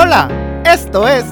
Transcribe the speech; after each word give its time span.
Hola, 0.00 0.28
esto 0.64 1.08
es 1.08 1.24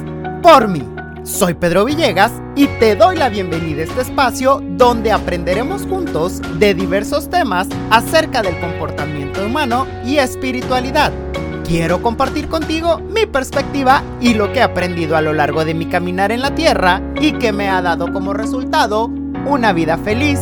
Por 0.43 0.67
mí. 0.67 0.83
Soy 1.23 1.55
Pedro 1.55 1.85
Villegas 1.85 2.33
y 2.57 2.67
te 2.67 2.97
doy 2.97 3.15
la 3.15 3.29
bienvenida 3.29 3.83
a 3.83 3.85
este 3.85 4.01
espacio 4.01 4.61
donde 4.71 5.13
aprenderemos 5.13 5.83
juntos 5.83 6.43
de 6.59 6.75
diversos 6.75 7.31
temas 7.31 7.69
acerca 7.91 8.43
del 8.43 8.59
comportamiento 8.59 9.47
humano 9.47 9.87
y 10.05 10.17
espiritualidad. 10.17 11.13
Quiero 11.65 12.03
compartir 12.03 12.49
contigo 12.49 12.99
mi 12.99 13.25
perspectiva 13.25 14.03
y 14.21 14.35
lo 14.35 14.53
que 14.53 14.59
he 14.59 14.63
aprendido 14.63 15.17
a 15.17 15.23
lo 15.23 15.33
largo 15.33 15.65
de 15.65 15.75
mi 15.75 15.87
caminar 15.87 16.33
en 16.33 16.41
la 16.41 16.57
tierra 16.57 17.01
y 17.21 17.35
que 17.35 17.53
me 17.53 17.69
ha 17.69 17.81
dado 17.83 18.13
como 18.13 18.35
resultado 18.35 19.05
una 19.47 19.73
vida 19.73 19.97
feliz 19.97 20.41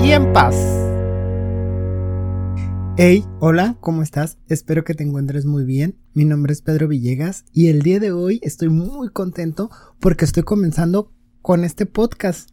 y 0.00 0.10
en 0.10 0.32
paz. 0.32 0.79
Hey, 3.02 3.24
hola, 3.38 3.78
¿cómo 3.80 4.02
estás? 4.02 4.36
Espero 4.46 4.84
que 4.84 4.92
te 4.92 5.02
encuentres 5.02 5.46
muy 5.46 5.64
bien. 5.64 5.96
Mi 6.12 6.26
nombre 6.26 6.52
es 6.52 6.60
Pedro 6.60 6.86
Villegas 6.86 7.46
y 7.50 7.68
el 7.68 7.80
día 7.80 7.98
de 7.98 8.12
hoy 8.12 8.40
estoy 8.42 8.68
muy 8.68 9.08
contento 9.08 9.70
porque 10.00 10.26
estoy 10.26 10.42
comenzando 10.42 11.10
con 11.40 11.64
este 11.64 11.86
podcast. 11.86 12.50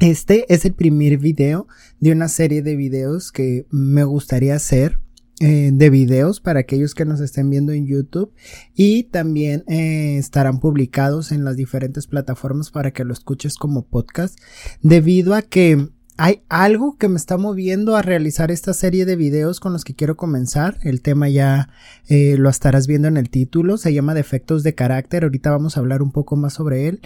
Este 0.00 0.44
es 0.52 0.66
el 0.66 0.74
primer 0.74 1.16
video 1.16 1.66
de 1.98 2.12
una 2.12 2.28
serie 2.28 2.60
de 2.60 2.76
videos 2.76 3.32
que 3.32 3.66
me 3.70 4.04
gustaría 4.04 4.54
hacer 4.54 5.00
eh, 5.40 5.70
de 5.72 5.88
videos 5.88 6.42
para 6.42 6.60
aquellos 6.60 6.94
que 6.94 7.06
nos 7.06 7.22
estén 7.22 7.48
viendo 7.48 7.72
en 7.72 7.86
YouTube 7.86 8.34
y 8.74 9.04
también 9.04 9.64
eh, 9.66 10.18
estarán 10.18 10.60
publicados 10.60 11.32
en 11.32 11.42
las 11.42 11.56
diferentes 11.56 12.06
plataformas 12.06 12.70
para 12.70 12.90
que 12.90 13.04
lo 13.04 13.14
escuches 13.14 13.56
como 13.56 13.86
podcast 13.86 14.38
debido 14.82 15.32
a 15.32 15.40
que 15.40 15.88
hay 16.16 16.42
algo 16.48 16.96
que 16.96 17.08
me 17.08 17.16
está 17.16 17.36
moviendo 17.38 17.96
a 17.96 18.02
realizar 18.02 18.50
esta 18.50 18.72
serie 18.72 19.04
de 19.04 19.16
videos 19.16 19.58
con 19.58 19.72
los 19.72 19.84
que 19.84 19.94
quiero 19.94 20.16
comenzar. 20.16 20.78
El 20.82 21.02
tema 21.02 21.28
ya 21.28 21.70
eh, 22.08 22.36
lo 22.38 22.48
estarás 22.48 22.86
viendo 22.86 23.08
en 23.08 23.16
el 23.16 23.30
título. 23.30 23.78
Se 23.78 23.92
llama 23.92 24.14
Defectos 24.14 24.62
de 24.62 24.74
carácter. 24.74 25.24
Ahorita 25.24 25.50
vamos 25.50 25.76
a 25.76 25.80
hablar 25.80 26.02
un 26.02 26.12
poco 26.12 26.36
más 26.36 26.54
sobre 26.54 26.86
él. 26.86 27.00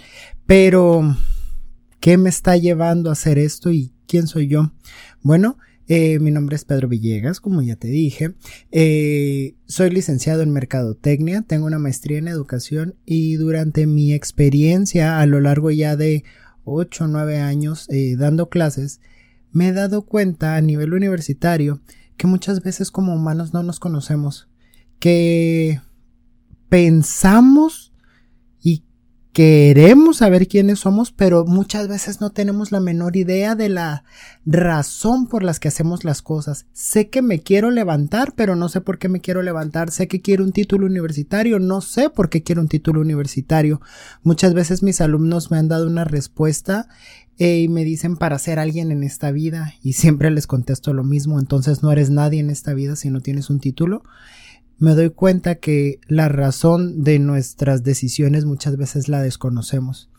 Pero, 0.45 1.15
¿qué 1.99 2.17
me 2.17 2.29
está 2.29 2.55
llevando 2.55 3.09
a 3.09 3.13
hacer 3.13 3.39
esto 3.39 3.71
y 3.71 3.93
quién 4.07 4.27
soy 4.27 4.47
yo? 4.47 4.73
Bueno, 5.23 5.57
eh, 5.87 6.19
mi 6.19 6.29
nombre 6.29 6.55
es 6.55 6.65
Pedro 6.65 6.87
Villegas, 6.87 7.39
como 7.41 7.63
ya 7.63 7.75
te 7.75 7.87
dije. 7.87 8.35
Eh, 8.71 9.55
soy 9.65 9.89
licenciado 9.89 10.43
en 10.43 10.51
Mercadotecnia, 10.51 11.41
tengo 11.41 11.65
una 11.65 11.79
maestría 11.79 12.19
en 12.19 12.27
educación 12.27 12.93
y 13.07 13.37
durante 13.37 13.87
mi 13.87 14.13
experiencia 14.13 15.19
a 15.19 15.25
lo 15.25 15.39
largo 15.39 15.71
ya 15.71 15.95
de 15.95 16.23
8 16.63 17.05
o 17.05 17.07
9 17.07 17.39
años 17.39 17.87
eh, 17.89 18.15
dando 18.17 18.49
clases, 18.49 19.01
me 19.51 19.69
he 19.69 19.73
dado 19.73 20.03
cuenta 20.03 20.55
a 20.55 20.61
nivel 20.61 20.93
universitario 20.93 21.81
que 22.17 22.27
muchas 22.27 22.61
veces 22.61 22.91
como 22.91 23.15
humanos 23.15 23.53
no 23.53 23.63
nos 23.63 23.79
conocemos, 23.79 24.47
que 24.99 25.81
pensamos 26.67 27.88
queremos 29.39 30.17
saber 30.17 30.49
quiénes 30.49 30.79
somos, 30.79 31.13
pero 31.13 31.45
muchas 31.45 31.87
veces 31.87 32.19
no 32.19 32.29
tenemos 32.29 32.73
la 32.73 32.81
menor 32.81 33.15
idea 33.15 33.55
de 33.55 33.69
la 33.69 34.03
razón 34.45 35.27
por 35.27 35.43
las 35.43 35.61
que 35.61 35.69
hacemos 35.69 36.03
las 36.03 36.21
cosas. 36.21 36.65
Sé 36.73 37.07
que 37.07 37.21
me 37.21 37.39
quiero 37.39 37.71
levantar, 37.71 38.33
pero 38.35 38.57
no 38.57 38.67
sé 38.67 38.81
por 38.81 38.97
qué 38.97 39.07
me 39.07 39.21
quiero 39.21 39.41
levantar. 39.41 39.91
Sé 39.91 40.09
que 40.09 40.19
quiero 40.19 40.43
un 40.43 40.51
título 40.51 40.87
universitario, 40.87 41.57
no 41.57 41.79
sé 41.79 42.09
por 42.09 42.29
qué 42.29 42.43
quiero 42.43 42.61
un 42.61 42.67
título 42.67 42.99
universitario. 42.99 43.79
Muchas 44.23 44.53
veces 44.53 44.83
mis 44.83 44.99
alumnos 44.99 45.51
me 45.51 45.57
han 45.57 45.69
dado 45.69 45.87
una 45.87 46.03
respuesta 46.03 46.89
eh, 47.37 47.61
y 47.61 47.69
me 47.69 47.85
dicen 47.85 48.17
para 48.17 48.39
ser 48.39 48.59
alguien 48.59 48.91
en 48.91 49.03
esta 49.03 49.31
vida 49.31 49.73
y 49.81 49.93
siempre 49.93 50.31
les 50.31 50.47
contesto 50.47 50.93
lo 50.93 51.05
mismo. 51.05 51.39
Entonces 51.39 51.81
no 51.81 51.93
eres 51.93 52.09
nadie 52.09 52.41
en 52.41 52.49
esta 52.49 52.73
vida 52.73 52.97
si 52.97 53.09
no 53.09 53.21
tienes 53.21 53.49
un 53.49 53.61
título 53.61 54.03
me 54.79 54.95
doy 54.95 55.09
cuenta 55.09 55.55
que 55.55 55.99
la 56.07 56.29
razón 56.29 57.03
de 57.03 57.19
nuestras 57.19 57.83
decisiones 57.83 58.45
muchas 58.45 58.77
veces 58.77 59.09
la 59.09 59.21
desconocemos. 59.21 60.09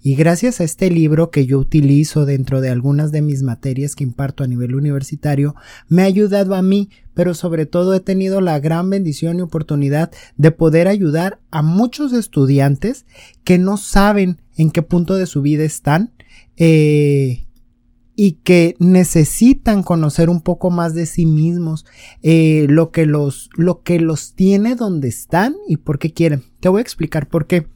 Y 0.00 0.14
gracias 0.14 0.60
a 0.60 0.64
este 0.64 0.90
libro 0.90 1.30
que 1.30 1.44
yo 1.44 1.58
utilizo 1.58 2.24
dentro 2.24 2.60
de 2.60 2.70
algunas 2.70 3.10
de 3.10 3.20
mis 3.20 3.42
materias 3.42 3.96
que 3.96 4.04
imparto 4.04 4.44
a 4.44 4.46
nivel 4.46 4.76
universitario, 4.76 5.56
me 5.88 6.02
ha 6.02 6.06
ayudado 6.06 6.54
a 6.54 6.62
mí, 6.62 6.88
pero 7.14 7.34
sobre 7.34 7.66
todo 7.66 7.94
he 7.94 8.00
tenido 8.00 8.40
la 8.40 8.60
gran 8.60 8.88
bendición 8.90 9.38
y 9.38 9.42
oportunidad 9.42 10.12
de 10.36 10.52
poder 10.52 10.86
ayudar 10.86 11.40
a 11.50 11.62
muchos 11.62 12.12
estudiantes 12.12 13.06
que 13.42 13.58
no 13.58 13.76
saben 13.76 14.40
en 14.56 14.70
qué 14.70 14.82
punto 14.82 15.16
de 15.16 15.26
su 15.26 15.42
vida 15.42 15.64
están, 15.64 16.12
eh, 16.56 17.47
y 18.20 18.32
que 18.32 18.74
necesitan 18.80 19.84
conocer 19.84 20.28
un 20.28 20.40
poco 20.40 20.70
más 20.70 20.92
de 20.92 21.06
sí 21.06 21.24
mismos, 21.24 21.86
eh, 22.20 22.66
lo, 22.68 22.90
que 22.90 23.06
los, 23.06 23.48
lo 23.54 23.84
que 23.84 24.00
los 24.00 24.34
tiene 24.34 24.74
donde 24.74 25.06
están 25.06 25.54
y 25.68 25.76
por 25.76 26.00
qué 26.00 26.12
quieren. 26.12 26.42
Te 26.58 26.68
voy 26.68 26.80
a 26.80 26.82
explicar 26.82 27.28
por 27.28 27.46
qué. 27.46 27.68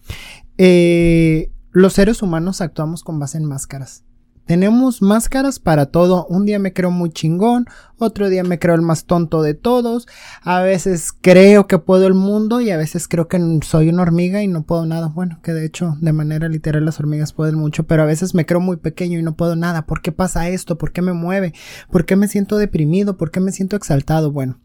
Eh, 0.58 1.52
los 1.70 1.92
seres 1.92 2.22
humanos 2.22 2.60
actuamos 2.60 3.04
con 3.04 3.20
base 3.20 3.38
en 3.38 3.44
máscaras. 3.44 4.02
Tenemos 4.46 5.02
máscaras 5.02 5.58
para 5.60 5.86
todo. 5.86 6.26
Un 6.26 6.44
día 6.44 6.58
me 6.58 6.72
creo 6.72 6.90
muy 6.90 7.10
chingón, 7.10 7.66
otro 7.98 8.28
día 8.28 8.42
me 8.42 8.58
creo 8.58 8.74
el 8.74 8.82
más 8.82 9.04
tonto 9.04 9.40
de 9.42 9.54
todos. 9.54 10.08
A 10.42 10.60
veces 10.62 11.12
creo 11.12 11.68
que 11.68 11.78
puedo 11.78 12.06
el 12.06 12.14
mundo 12.14 12.60
y 12.60 12.70
a 12.70 12.76
veces 12.76 13.06
creo 13.06 13.28
que 13.28 13.38
soy 13.62 13.88
una 13.88 14.02
hormiga 14.02 14.42
y 14.42 14.48
no 14.48 14.64
puedo 14.64 14.84
nada. 14.84 15.06
Bueno, 15.06 15.38
que 15.42 15.52
de 15.52 15.64
hecho, 15.64 15.96
de 16.00 16.12
manera 16.12 16.48
literal 16.48 16.84
las 16.84 16.98
hormigas 16.98 17.32
pueden 17.32 17.54
mucho, 17.54 17.84
pero 17.84 18.02
a 18.02 18.06
veces 18.06 18.34
me 18.34 18.44
creo 18.44 18.60
muy 18.60 18.76
pequeño 18.76 19.18
y 19.18 19.22
no 19.22 19.36
puedo 19.36 19.54
nada. 19.54 19.86
¿Por 19.86 20.02
qué 20.02 20.10
pasa 20.10 20.48
esto? 20.48 20.76
¿Por 20.76 20.92
qué 20.92 21.02
me 21.02 21.12
mueve? 21.12 21.54
¿Por 21.90 22.04
qué 22.04 22.16
me 22.16 22.26
siento 22.26 22.58
deprimido? 22.58 23.16
¿Por 23.16 23.30
qué 23.30 23.38
me 23.38 23.52
siento 23.52 23.76
exaltado? 23.76 24.32
Bueno, 24.32 24.58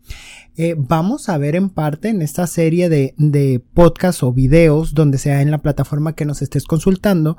eh, 0.55 0.75
vamos 0.75 1.29
a 1.29 1.37
ver 1.37 1.55
en 1.55 1.69
parte 1.69 2.09
en 2.09 2.23
esta 2.23 2.47
serie 2.47 2.89
de, 2.89 3.13
de 3.17 3.63
podcasts 3.73 4.23
o 4.23 4.33
videos, 4.33 4.95
donde 4.95 5.19
sea 5.19 5.43
en 5.43 5.51
la 5.51 5.59
plataforma 5.59 6.13
que 6.13 6.25
nos 6.25 6.41
estés 6.41 6.65
consultando, 6.65 7.37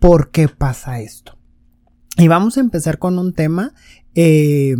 por 0.00 0.32
qué 0.32 0.48
pasa 0.48 1.00
esto. 1.00 1.38
Y 2.16 2.28
vamos 2.28 2.56
a 2.56 2.60
empezar 2.60 2.98
con 2.98 3.18
un 3.18 3.32
tema 3.32 3.74
eh, 4.14 4.76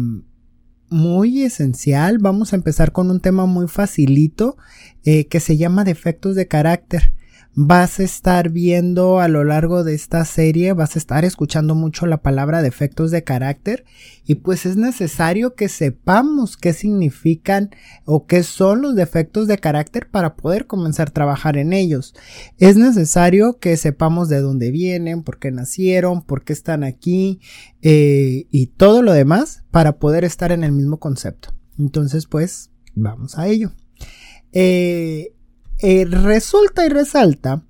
muy 0.88 1.42
esencial. 1.42 2.18
Vamos 2.18 2.52
a 2.52 2.56
empezar 2.56 2.92
con 2.92 3.10
un 3.10 3.20
tema 3.20 3.46
muy 3.46 3.66
facilito 3.66 4.56
eh, 5.04 5.26
que 5.26 5.40
se 5.40 5.56
llama 5.56 5.84
defectos 5.84 6.36
de 6.36 6.46
carácter 6.46 7.13
vas 7.56 8.00
a 8.00 8.02
estar 8.02 8.50
viendo 8.50 9.20
a 9.20 9.28
lo 9.28 9.44
largo 9.44 9.84
de 9.84 9.94
esta 9.94 10.24
serie, 10.24 10.72
vas 10.72 10.96
a 10.96 10.98
estar 10.98 11.24
escuchando 11.24 11.74
mucho 11.74 12.06
la 12.06 12.20
palabra 12.20 12.62
defectos 12.62 13.12
de 13.12 13.22
carácter 13.22 13.84
y 14.24 14.36
pues 14.36 14.66
es 14.66 14.76
necesario 14.76 15.54
que 15.54 15.68
sepamos 15.68 16.56
qué 16.56 16.72
significan 16.72 17.70
o 18.04 18.26
qué 18.26 18.42
son 18.42 18.82
los 18.82 18.96
defectos 18.96 19.46
de 19.46 19.58
carácter 19.58 20.08
para 20.10 20.34
poder 20.34 20.66
comenzar 20.66 21.08
a 21.08 21.12
trabajar 21.12 21.56
en 21.56 21.72
ellos. 21.72 22.14
Es 22.58 22.76
necesario 22.76 23.58
que 23.58 23.76
sepamos 23.76 24.28
de 24.28 24.40
dónde 24.40 24.72
vienen, 24.72 25.22
por 25.22 25.38
qué 25.38 25.52
nacieron, 25.52 26.22
por 26.22 26.42
qué 26.44 26.52
están 26.52 26.82
aquí 26.82 27.40
eh, 27.82 28.46
y 28.50 28.66
todo 28.66 29.02
lo 29.02 29.12
demás 29.12 29.62
para 29.70 29.98
poder 29.98 30.24
estar 30.24 30.50
en 30.50 30.64
el 30.64 30.72
mismo 30.72 30.98
concepto. 30.98 31.54
Entonces 31.78 32.26
pues 32.26 32.70
vamos 32.94 33.38
a 33.38 33.46
ello. 33.46 33.72
Eh, 34.52 35.33
eh, 35.84 36.06
resulta 36.06 36.86
y 36.86 36.88
resalta 36.88 37.62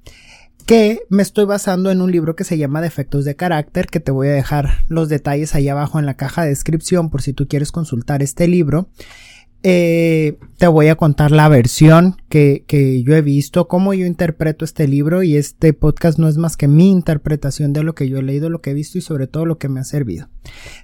que 0.67 1.01
me 1.09 1.21
estoy 1.21 1.47
basando 1.47 1.91
en 1.91 2.01
un 2.01 2.13
libro 2.13 2.37
que 2.37 2.45
se 2.45 2.57
llama 2.57 2.81
Defectos 2.81 3.25
de 3.25 3.35
Carácter, 3.35 3.89
que 3.89 3.99
te 3.99 4.13
voy 4.13 4.29
a 4.29 4.33
dejar 4.33 4.85
los 4.89 5.09
detalles 5.09 5.57
ahí 5.57 5.69
abajo 5.69 5.99
en 5.99 6.07
la 6.07 6.15
caja 6.15 6.45
de 6.45 6.51
descripción 6.51 7.11
por 7.11 7.23
si 7.23 7.33
tú 7.33 7.49
quieres 7.49 7.73
consultar 7.73 8.23
este 8.23 8.47
libro. 8.47 8.89
Eh, 9.65 10.39
te 10.59 10.69
voy 10.69 10.89
a 10.89 10.95
contar 10.95 11.33
la 11.33 11.49
versión 11.49 12.17
que, 12.29 12.63
que, 12.69 13.03
yo 13.03 13.17
he 13.17 13.23
visto, 13.23 13.67
cómo 13.67 13.95
yo 13.95 14.07
interpreto 14.07 14.65
este 14.65 14.87
libro 14.87 15.25
y 15.25 15.37
este 15.37 15.73
podcast 15.73 16.17
no 16.17 16.29
es 16.29 16.37
más 16.37 16.57
que 16.57 16.69
mi 16.69 16.93
interpretación 16.93 17.73
de 17.73 17.83
lo 17.83 17.97
que 17.97 18.09
yo 18.09 18.19
he 18.19 18.23
leído, 18.23 18.49
lo 18.49 18.61
que 18.61 18.71
he 18.71 18.75
visto 18.75 18.97
y 18.99 19.01
sobre 19.01 19.27
todo 19.27 19.45
lo 19.45 19.59
que 19.59 19.69
me 19.69 19.81
ha 19.81 19.85
servido. 19.85 20.29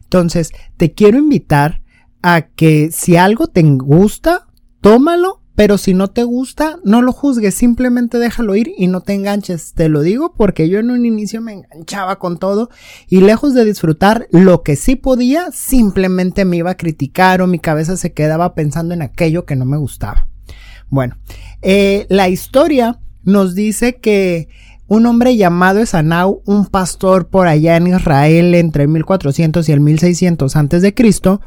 Entonces, 0.03 0.51
te 0.77 0.95
quiero 0.95 1.19
invitar 1.19 1.81
a 2.23 2.49
que 2.49 2.91
si 2.91 3.17
algo 3.17 3.47
te 3.47 3.63
gusta, 3.63 4.49
tómalo 4.81 5.40
pero 5.55 5.79
si 5.79 5.95
no 5.95 6.09
te 6.09 6.23
gusta, 6.23 6.79
no 6.85 7.03
lo 7.03 7.13
juzgues, 7.13 7.55
simplemente 7.55 8.19
déjalo 8.19 8.57
ir 8.57 8.73
y 8.77 8.87
no 8.87 9.01
te 9.03 9.15
enganches. 9.15 9.75
Te 9.75 9.89
lo 9.89 10.01
digo 10.01 10.33
porque 10.35 10.69
yo 10.69 10.79
en 10.79 10.91
un 10.91 11.05
inicio 11.05 11.41
me 11.41 11.53
enganchaba 11.53 12.19
con 12.19 12.39
todo 12.39 12.71
y 13.09 13.21
lejos 13.21 13.55
de 13.55 13.65
disfrutar 13.65 14.27
lo 14.31 14.63
que 14.63 14.77
sí 14.77 14.97
podía, 14.97 15.51
simplemente 15.53 16.45
me 16.45 16.57
iba 16.57 16.71
a 16.71 16.77
criticar 16.77 17.43
o 17.43 17.47
mi 17.47 17.59
cabeza 17.59 17.97
se 17.97 18.13
quedaba 18.13 18.55
pensando 18.55 18.95
en 18.95 19.03
aquello 19.03 19.45
que 19.45 19.57
no 19.57 19.65
me 19.65 19.77
gustaba. 19.77 20.29
Bueno, 20.89 21.17
eh, 21.63 22.07
la 22.09 22.29
historia 22.29 23.01
nos 23.23 23.55
dice 23.55 23.97
que 23.97 24.49
un 24.89 25.07
hombre 25.07 25.37
llamado 25.37 25.79
Esanau, 25.79 26.43
un 26.47 26.67
pastor 26.67 27.29
por 27.29 27.47
allá 27.47 27.77
en 27.77 27.87
Israel 27.87 28.55
entre 28.55 28.89
1400 28.89 29.69
y 29.69 29.73
el 29.73 29.81
1600 29.81 30.57
antes 30.57 30.83
de 30.83 30.95
Cristo, 30.95 31.41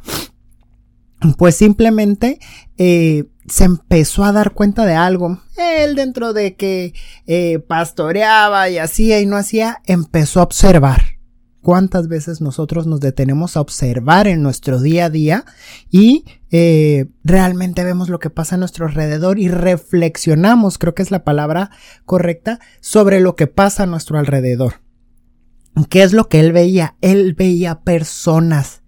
pues 1.38 1.56
simplemente 1.56 2.40
eh, 2.78 3.26
se 3.48 3.66
empezó 3.66 4.24
a 4.24 4.32
dar 4.32 4.52
cuenta 4.52 4.86
de 4.86 4.96
algo. 4.96 5.40
Él 5.58 5.96
dentro 5.96 6.34
de 6.34 6.56
que 6.56 6.94
eh, 7.28 7.60
pastoreaba 7.60 8.70
y 8.70 8.78
hacía 8.78 9.20
y 9.20 9.26
no 9.26 9.38
hacía, 9.38 9.82
empezó 9.86 10.40
a 10.40 10.44
observar. 10.44 11.14
¿Cuántas 11.62 12.10
veces 12.10 12.42
nosotros 12.42 12.88
nos 12.88 13.00
detenemos 13.00 13.56
a 13.56 13.62
observar 13.62 14.28
en 14.28 14.44
nuestro 14.44 14.82
día 14.82 15.06
a 15.06 15.10
día 15.10 15.46
y 15.90 16.26
eh, 16.52 17.08
realmente 17.24 17.86
vemos 17.86 18.10
lo 18.10 18.20
que 18.20 18.30
pasa 18.30 18.56
a 18.56 18.58
nuestro 18.58 18.86
alrededor 18.86 19.40
y 19.40 19.48
reflexionamos, 19.48 20.78
creo 20.78 20.94
que 20.94 21.04
es 21.04 21.10
la 21.10 21.24
palabra 21.24 21.72
correcta, 22.04 22.60
sobre 22.82 23.22
lo 23.22 23.38
que 23.38 23.48
pasa 23.48 23.84
a 23.84 23.86
nuestro 23.86 24.20
alrededor. 24.20 24.82
¿Qué 25.90 26.04
es 26.04 26.12
lo 26.14 26.28
que 26.28 26.42
él 26.42 26.52
veía? 26.52 26.96
Él 27.02 27.34
veía 27.34 27.80
personas. 27.80 28.83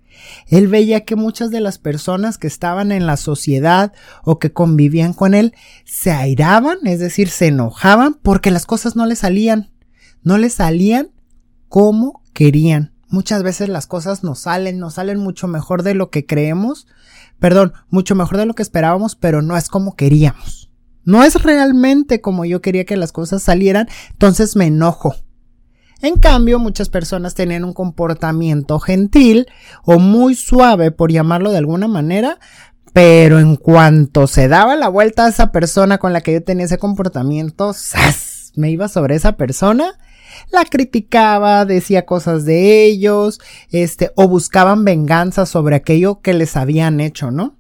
Él 0.48 0.68
veía 0.68 1.06
que 1.06 1.16
muchas 1.16 1.52
de 1.52 1.62
las 1.62 1.78
personas 1.78 2.38
que 2.38 2.48
estaban 2.48 2.92
en 2.92 3.06
la 3.06 3.18
sociedad 3.18 3.94
o 4.24 4.40
que 4.40 4.52
convivían 4.52 5.14
con 5.14 5.34
él 5.34 5.54
se 5.86 6.12
airaban, 6.12 6.78
es 6.86 7.00
decir, 7.00 7.30
se 7.30 7.48
enojaban 7.48 8.16
porque 8.22 8.52
las 8.52 8.66
cosas 8.66 8.96
no 8.96 9.06
le 9.06 9.16
salían. 9.16 9.72
No 10.24 10.38
le 10.38 10.50
salían 10.50 11.10
como 11.68 12.24
querían. 12.34 12.94
Muchas 13.08 13.44
veces 13.44 13.70
las 13.70 13.88
cosas 13.88 14.24
nos 14.24 14.40
salen, 14.40 14.80
nos 14.80 14.96
salen 14.96 15.20
mucho 15.20 15.48
mejor 15.48 15.84
de 15.84 15.94
lo 15.94 16.10
que 16.10 16.26
creemos, 16.26 16.88
perdón, 17.40 17.74
mucho 17.90 18.16
mejor 18.16 18.38
de 18.38 18.46
lo 18.46 18.56
que 18.56 18.64
esperábamos, 18.64 19.16
pero 19.16 19.42
no 19.42 19.56
es 19.56 19.70
como 19.70 19.96
queríamos. 19.96 20.72
No 21.04 21.24
es 21.24 21.42
realmente 21.42 22.20
como 22.20 22.46
yo 22.46 22.62
quería 22.62 22.86
que 22.86 22.98
las 22.98 23.12
cosas 23.12 23.44
salieran, 23.44 23.88
entonces 24.12 24.56
me 24.56 24.66
enojo. 24.66 25.16
En 26.02 26.18
cambio, 26.18 26.60
muchas 26.60 26.90
personas 26.90 27.36
tenían 27.36 27.64
un 27.64 27.74
comportamiento 27.74 28.80
gentil 28.80 29.48
o 29.84 30.00
muy 30.00 30.36
suave, 30.36 30.92
por 30.92 31.12
llamarlo 31.12 31.52
de 31.52 31.58
alguna 31.58 31.88
manera, 31.88 32.40
pero 32.94 33.40
en 33.40 33.56
cuanto 33.56 34.28
se 34.28 34.48
daba 34.48 34.76
la 34.76 34.88
vuelta 34.88 35.26
a 35.26 35.30
esa 35.30 35.52
persona 35.52 35.98
con 35.98 36.14
la 36.14 36.22
que 36.22 36.34
yo 36.34 36.44
tenía 36.44 36.66
ese 36.66 36.78
comportamiento, 36.78 37.74
¡zas! 37.74 38.52
me 38.56 38.72
iba 38.72 38.88
sobre 38.88 39.16
esa 39.16 39.34
persona, 39.34 39.98
la 40.52 40.66
criticaba, 40.66 41.66
decía 41.66 42.06
cosas 42.06 42.46
de 42.46 42.86
ellos, 42.86 43.40
este, 43.70 44.12
o 44.16 44.28
buscaban 44.28 44.86
venganza 44.86 45.46
sobre 45.46 45.76
aquello 45.76 46.22
que 46.22 46.34
les 46.34 46.56
habían 46.56 47.00
hecho, 47.00 47.32
¿no? 47.32 47.58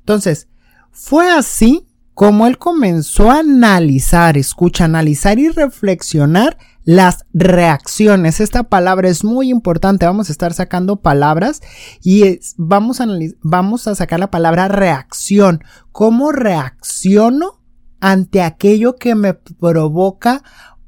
Entonces, 0.00 0.48
fue 0.90 1.30
así 1.30 1.86
como 2.14 2.46
él 2.46 2.58
comenzó 2.58 3.30
a 3.30 3.40
analizar, 3.40 4.36
escucha, 4.36 4.84
analizar 4.84 5.38
y 5.38 5.48
reflexionar 5.48 6.58
las 6.88 7.26
reacciones. 7.34 8.40
Esta 8.40 8.62
palabra 8.62 9.10
es 9.10 9.22
muy 9.22 9.50
importante. 9.50 10.06
Vamos 10.06 10.30
a 10.30 10.32
estar 10.32 10.54
sacando 10.54 11.02
palabras 11.02 11.60
y 12.02 12.40
vamos, 12.56 13.02
a 13.02 13.06
vamos 13.42 13.86
a 13.86 13.94
sacar 13.94 14.18
la 14.18 14.30
palabra 14.30 14.68
reacción. 14.68 15.62
¿Cómo 15.92 16.32
reacciono 16.32 17.60
ante 18.00 18.40
aquello 18.40 18.96
que 18.96 19.14
me 19.14 19.34
provoca 19.34 20.42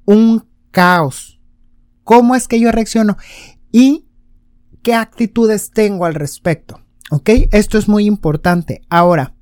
un 0.06 0.48
caos? 0.70 1.38
¿Cómo 2.02 2.34
es 2.34 2.48
que 2.48 2.58
yo 2.58 2.72
reacciono? 2.72 3.18
Y 3.70 4.06
qué 4.82 4.94
actitudes 4.94 5.70
tengo 5.70 6.06
al 6.06 6.14
respecto. 6.14 6.80
¿Ok? 7.10 7.28
Esto 7.52 7.76
es 7.76 7.90
muy 7.90 8.06
importante. 8.06 8.80
Ahora, 8.88 9.34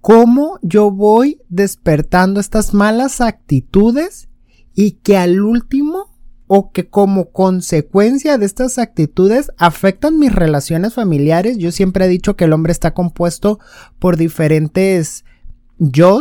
¿cómo 0.00 0.58
yo 0.62 0.90
voy 0.90 1.42
despertando 1.50 2.40
estas 2.40 2.72
malas 2.72 3.20
actitudes 3.20 4.30
y 4.76 4.92
que 4.92 5.16
al 5.16 5.40
último 5.40 6.14
o 6.46 6.70
que 6.70 6.88
como 6.88 7.32
consecuencia 7.32 8.38
de 8.38 8.46
estas 8.46 8.78
actitudes 8.78 9.50
afectan 9.58 10.20
mis 10.20 10.32
relaciones 10.32 10.94
familiares. 10.94 11.58
Yo 11.58 11.72
siempre 11.72 12.04
he 12.04 12.08
dicho 12.08 12.36
que 12.36 12.44
el 12.44 12.52
hombre 12.52 12.70
está 12.70 12.94
compuesto 12.94 13.58
por 13.98 14.16
diferentes 14.16 15.24
yo, 15.78 16.20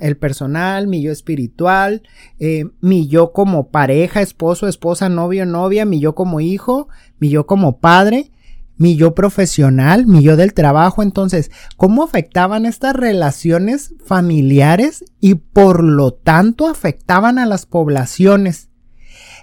el 0.00 0.16
personal, 0.16 0.86
mi 0.86 1.02
yo 1.02 1.12
espiritual, 1.12 2.02
eh, 2.38 2.64
mi 2.80 3.06
yo 3.06 3.32
como 3.32 3.70
pareja, 3.70 4.20
esposo, 4.20 4.66
esposa, 4.66 5.08
novio, 5.08 5.46
novia, 5.46 5.84
mi 5.84 6.00
yo 6.00 6.14
como 6.14 6.40
hijo, 6.40 6.88
mi 7.18 7.30
yo 7.30 7.46
como 7.46 7.78
padre 7.78 8.32
mi 8.80 8.96
yo 8.96 9.14
profesional, 9.14 10.06
mi 10.06 10.22
yo 10.22 10.38
del 10.38 10.54
trabajo. 10.54 11.02
Entonces, 11.02 11.50
¿cómo 11.76 12.02
afectaban 12.02 12.64
estas 12.64 12.96
relaciones 12.96 13.92
familiares 14.02 15.04
y 15.20 15.34
por 15.34 15.84
lo 15.84 16.14
tanto 16.14 16.66
afectaban 16.66 17.38
a 17.38 17.44
las 17.44 17.66
poblaciones? 17.66 18.70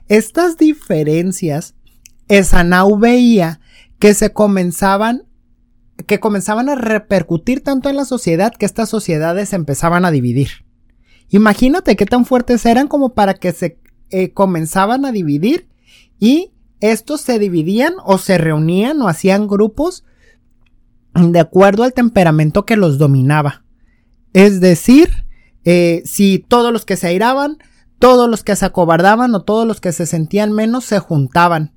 Estas 0.07 0.57
diferencias, 0.57 1.75
Esanau 2.27 2.97
veía 2.97 3.59
que 3.99 4.15
se 4.15 4.33
comenzaban 4.33 5.27
que 6.07 6.19
comenzaban 6.19 6.69
a 6.69 6.75
repercutir 6.75 7.61
tanto 7.61 7.89
en 7.89 7.95
la 7.95 8.05
sociedad 8.05 8.53
que 8.57 8.65
estas 8.65 8.89
sociedades 8.89 9.53
empezaban 9.53 10.03
a 10.03 10.11
dividir. 10.11 10.65
Imagínate 11.29 11.95
qué 11.95 12.05
tan 12.07 12.25
fuertes 12.25 12.65
eran 12.65 12.87
como 12.87 13.13
para 13.13 13.35
que 13.35 13.51
se 13.51 13.79
eh, 14.09 14.31
comenzaban 14.31 15.05
a 15.05 15.11
dividir 15.11 15.69
y 16.19 16.53
estos 16.81 17.21
se 17.21 17.39
dividían 17.39 17.93
o 18.05 18.17
se 18.17 18.37
reunían 18.37 19.01
o 19.01 19.07
hacían 19.07 19.47
grupos 19.47 20.03
de 21.13 21.39
acuerdo 21.39 21.83
al 21.83 21.93
temperamento 21.93 22.65
que 22.65 22.77
los 22.77 22.97
dominaba. 22.97 23.63
Es 24.33 24.59
decir, 24.59 25.25
eh, 25.63 26.03
si 26.05 26.39
todos 26.39 26.71
los 26.71 26.85
que 26.85 26.95
se 26.95 27.07
airaban, 27.07 27.57
todos 27.99 28.29
los 28.29 28.43
que 28.43 28.55
se 28.55 28.65
acobardaban 28.65 29.33
o 29.33 29.43
todos 29.43 29.65
los 29.67 29.81
que 29.81 29.91
se 29.91 30.05
sentían 30.05 30.51
menos 30.51 30.85
se 30.85 30.99
juntaban. 30.99 31.73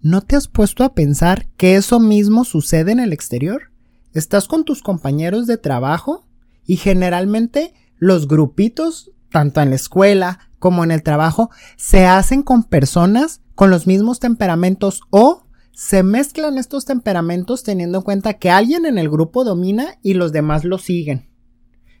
¿No 0.00 0.20
te 0.20 0.36
has 0.36 0.48
puesto 0.48 0.84
a 0.84 0.94
pensar 0.94 1.48
que 1.56 1.76
eso 1.76 2.00
mismo 2.00 2.44
sucede 2.44 2.92
en 2.92 3.00
el 3.00 3.12
exterior? 3.12 3.70
Estás 4.12 4.48
con 4.48 4.64
tus 4.64 4.82
compañeros 4.82 5.46
de 5.46 5.56
trabajo 5.56 6.26
y 6.66 6.76
generalmente 6.76 7.72
los 7.96 8.28
grupitos, 8.28 9.12
tanto 9.30 9.60
en 9.60 9.70
la 9.70 9.76
escuela 9.76 10.50
como 10.62 10.84
en 10.84 10.92
el 10.92 11.02
trabajo, 11.02 11.50
se 11.76 12.06
hacen 12.06 12.44
con 12.44 12.62
personas 12.62 13.40
con 13.56 13.70
los 13.70 13.88
mismos 13.88 14.20
temperamentos 14.20 15.00
o 15.10 15.42
se 15.72 16.04
mezclan 16.04 16.56
estos 16.56 16.84
temperamentos 16.84 17.64
teniendo 17.64 17.98
en 17.98 18.04
cuenta 18.04 18.34
que 18.34 18.48
alguien 18.48 18.86
en 18.86 18.96
el 18.96 19.10
grupo 19.10 19.42
domina 19.42 19.98
y 20.02 20.14
los 20.14 20.30
demás 20.30 20.62
lo 20.62 20.78
siguen. 20.78 21.28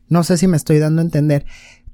No 0.06 0.22
sé 0.22 0.38
si 0.38 0.46
me 0.46 0.56
estoy 0.56 0.78
dando 0.78 1.02
a 1.02 1.04
entender. 1.04 1.44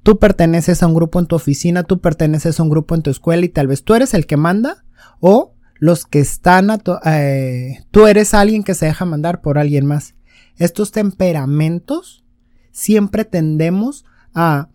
Tú 0.03 0.19
perteneces 0.19 0.83
a 0.83 0.89
un 0.89 0.95
grupo 0.95 1.19
en 1.19 1.25
tu 1.27 1.37
oficina, 1.37 1.85
tú 1.85 2.03
perteneces 2.03 2.61
a 2.61 2.63
un 2.63 2.69
grupo 2.69 2.95
en 2.95 3.01
tu 3.01 3.09
escuela 3.09 3.47
y 3.47 3.49
tal 3.49 3.67
vez 3.67 3.83
tú 3.83 3.95
eres 3.95 4.13
el 4.13 4.27
que 4.27 4.37
manda 4.37 4.85
o 5.21 5.55
los 5.81 6.05
que 6.05 6.21
están 6.21 6.71
a 6.71 6.79
eh, 7.07 7.79
tú 7.91 8.07
eres 8.07 8.35
alguien 8.35 8.63
que 8.63 8.75
se 8.75 8.85
deja 8.85 9.07
mandar 9.07 9.41
por 9.41 9.57
alguien 9.57 9.87
más. 9.87 10.17
Estos 10.59 10.93
temperamentos 10.93 12.27
siempre 12.73 13.25
tendemos 13.25 14.05
a 14.35 14.69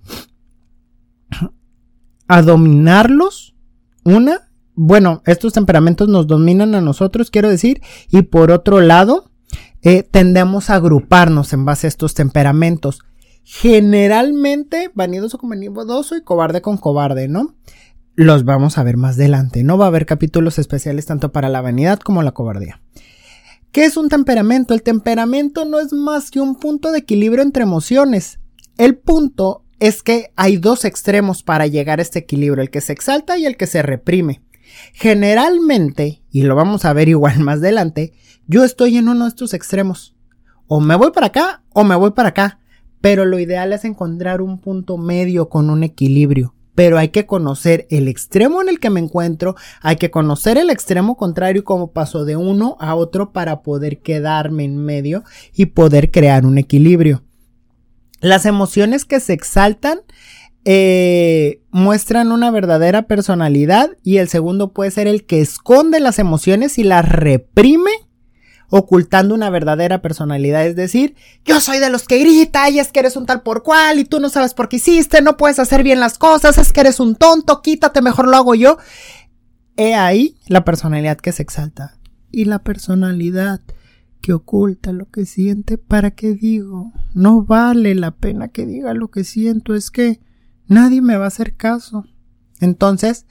a 2.27 2.41
dominarlos 2.41 3.55
una 4.03 4.49
bueno, 4.75 5.21
estos 5.25 5.53
temperamentos 5.53 6.07
nos 6.07 6.27
dominan 6.27 6.73
a 6.75 6.81
nosotros, 6.81 7.29
quiero 7.29 7.49
decir, 7.49 7.81
y 8.09 8.23
por 8.23 8.51
otro 8.51 8.81
lado, 8.81 9.29
eh, 9.83 10.03
tendemos 10.03 10.69
a 10.69 10.75
agruparnos 10.75 11.53
en 11.53 11.65
base 11.65 11.87
a 11.87 11.89
estos 11.89 12.13
temperamentos. 12.13 13.01
Generalmente, 13.43 14.89
vanidoso 14.95 15.37
con 15.37 15.49
vanidoso 15.49 16.15
y 16.15 16.23
cobarde 16.23 16.61
con 16.61 16.77
cobarde, 16.77 17.27
¿no? 17.27 17.55
Los 18.15 18.45
vamos 18.45 18.77
a 18.77 18.83
ver 18.83 18.97
más 18.97 19.15
adelante. 19.15 19.63
No 19.63 19.77
va 19.77 19.85
a 19.85 19.87
haber 19.89 20.05
capítulos 20.05 20.57
especiales 20.57 21.05
tanto 21.05 21.31
para 21.31 21.49
la 21.49 21.61
vanidad 21.61 21.99
como 21.99 22.23
la 22.23 22.31
cobardía. 22.31 22.81
¿Qué 23.71 23.85
es 23.85 23.97
un 23.97 24.07
temperamento? 24.07 24.73
El 24.73 24.83
temperamento 24.83 25.65
no 25.65 25.79
es 25.79 25.93
más 25.93 26.31
que 26.31 26.39
un 26.39 26.55
punto 26.55 26.91
de 26.91 26.99
equilibrio 26.99 27.43
entre 27.43 27.63
emociones. 27.63 28.39
El 28.77 28.97
punto 28.97 29.62
es 29.83 30.01
que 30.01 30.31
hay 30.37 30.55
dos 30.55 30.85
extremos 30.85 31.43
para 31.43 31.67
llegar 31.67 31.99
a 31.99 32.03
este 32.03 32.19
equilibrio, 32.19 32.63
el 32.63 32.69
que 32.69 32.79
se 32.79 32.93
exalta 32.93 33.37
y 33.37 33.45
el 33.45 33.57
que 33.57 33.67
se 33.67 33.81
reprime. 33.81 34.41
Generalmente, 34.93 36.23
y 36.31 36.43
lo 36.43 36.55
vamos 36.55 36.85
a 36.85 36.93
ver 36.93 37.09
igual 37.09 37.41
más 37.41 37.57
adelante, 37.57 38.13
yo 38.47 38.63
estoy 38.63 38.95
en 38.95 39.09
uno 39.09 39.25
de 39.25 39.29
estos 39.29 39.53
extremos. 39.53 40.15
O 40.67 40.79
me 40.79 40.95
voy 40.95 41.11
para 41.11 41.27
acá 41.27 41.63
o 41.73 41.83
me 41.83 41.97
voy 41.97 42.11
para 42.11 42.29
acá. 42.29 42.59
Pero 43.01 43.25
lo 43.25 43.37
ideal 43.39 43.73
es 43.73 43.83
encontrar 43.83 44.41
un 44.41 44.61
punto 44.61 44.97
medio 44.97 45.49
con 45.49 45.69
un 45.69 45.83
equilibrio. 45.83 46.55
Pero 46.75 46.97
hay 46.97 47.09
que 47.09 47.25
conocer 47.25 47.85
el 47.89 48.07
extremo 48.07 48.61
en 48.61 48.69
el 48.69 48.79
que 48.79 48.89
me 48.89 49.01
encuentro, 49.01 49.57
hay 49.81 49.97
que 49.97 50.11
conocer 50.11 50.57
el 50.57 50.69
extremo 50.69 51.17
contrario 51.17 51.59
y 51.59 51.65
cómo 51.65 51.91
paso 51.91 52.23
de 52.23 52.37
uno 52.37 52.77
a 52.79 52.95
otro 52.95 53.33
para 53.33 53.63
poder 53.63 53.99
quedarme 53.99 54.63
en 54.63 54.77
medio 54.77 55.25
y 55.53 55.65
poder 55.65 56.09
crear 56.09 56.45
un 56.45 56.57
equilibrio. 56.57 57.21
Las 58.23 58.45
emociones 58.45 59.03
que 59.03 59.19
se 59.19 59.33
exaltan 59.33 59.99
eh, 60.63 61.61
muestran 61.71 62.31
una 62.31 62.51
verdadera 62.51 63.01
personalidad 63.01 63.89
y 64.01 64.15
el 64.15 64.29
segundo 64.29 64.71
puede 64.71 64.91
ser 64.91 65.07
el 65.07 65.25
que 65.25 65.41
esconde 65.41 65.99
las 65.99 66.19
emociones 66.19 66.77
y 66.77 66.83
las 66.83 67.07
reprime 67.07 67.91
ocultando 68.69 69.35
una 69.35 69.49
verdadera 69.49 70.01
personalidad, 70.01 70.65
es 70.65 70.77
decir, 70.77 71.15
yo 71.43 71.59
soy 71.59 71.79
de 71.79 71.89
los 71.89 72.07
que 72.07 72.17
grita 72.17 72.69
y 72.69 72.79
es 72.79 72.93
que 72.93 73.01
eres 73.01 73.17
un 73.17 73.25
tal 73.25 73.41
por 73.41 73.61
cual 73.61 73.99
y 73.99 74.05
tú 74.05 74.21
no 74.21 74.29
sabes 74.29 74.53
por 74.53 74.69
qué 74.69 74.77
hiciste, 74.77 75.21
no 75.21 75.35
puedes 75.35 75.59
hacer 75.59 75.83
bien 75.83 75.99
las 75.99 76.17
cosas, 76.17 76.57
es 76.57 76.71
que 76.71 76.79
eres 76.79 77.01
un 77.01 77.15
tonto, 77.15 77.61
quítate, 77.61 78.01
mejor 78.01 78.29
lo 78.29 78.37
hago 78.37 78.55
yo. 78.55 78.77
He 79.75 79.95
ahí 79.95 80.37
la 80.47 80.63
personalidad 80.63 81.17
que 81.17 81.33
se 81.33 81.43
exalta 81.43 81.99
y 82.31 82.45
la 82.45 82.59
personalidad 82.59 83.59
que 84.23 84.33
oculta 84.33 84.91
lo 84.91 85.11
que 85.11 85.27
siente, 85.27 85.77
¿para 85.77 86.11
qué 86.11 86.33
digo? 86.33 86.93
No 87.13 87.43
vale 87.43 87.93
la 87.93 88.09
pena 88.09 88.47
que 88.47 88.65
diga 88.65 88.95
lo 88.95 89.11
que 89.11 89.23
siento, 89.23 89.75
es 89.75 89.91
que 89.91 90.19
Nadie 90.67 91.01
me 91.01 91.17
va 91.17 91.25
a 91.25 91.27
hacer 91.27 91.55
caso. 91.55 92.05
Entonces, 92.59 93.25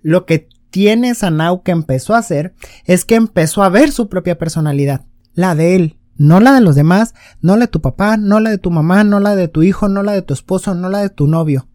lo 0.00 0.26
que 0.26 0.48
tiene 0.70 1.14
Sanau 1.14 1.62
que 1.62 1.72
empezó 1.72 2.14
a 2.14 2.18
hacer 2.18 2.54
es 2.84 3.04
que 3.04 3.16
empezó 3.16 3.62
a 3.62 3.68
ver 3.68 3.92
su 3.92 4.08
propia 4.08 4.38
personalidad, 4.38 5.04
la 5.34 5.54
de 5.54 5.76
él, 5.76 5.98
No 6.16 6.40
la 6.40 6.52
de 6.52 6.60
los 6.60 6.76
demás, 6.76 7.14
no 7.40 7.56
la 7.56 7.66
de 7.66 7.72
tu 7.72 7.80
papá, 7.80 8.16
no 8.16 8.38
la 8.38 8.50
de 8.50 8.58
tu 8.58 8.70
mamá, 8.70 9.02
no 9.02 9.18
la 9.18 9.34
de 9.34 9.48
tu 9.48 9.62
hijo, 9.62 9.88
no 9.88 10.02
la 10.02 10.12
de 10.12 10.22
tu 10.22 10.34
esposo, 10.34 10.74
no 10.74 10.88
la 10.88 11.00
de 11.00 11.08
tu 11.08 11.26
novio. 11.26 11.66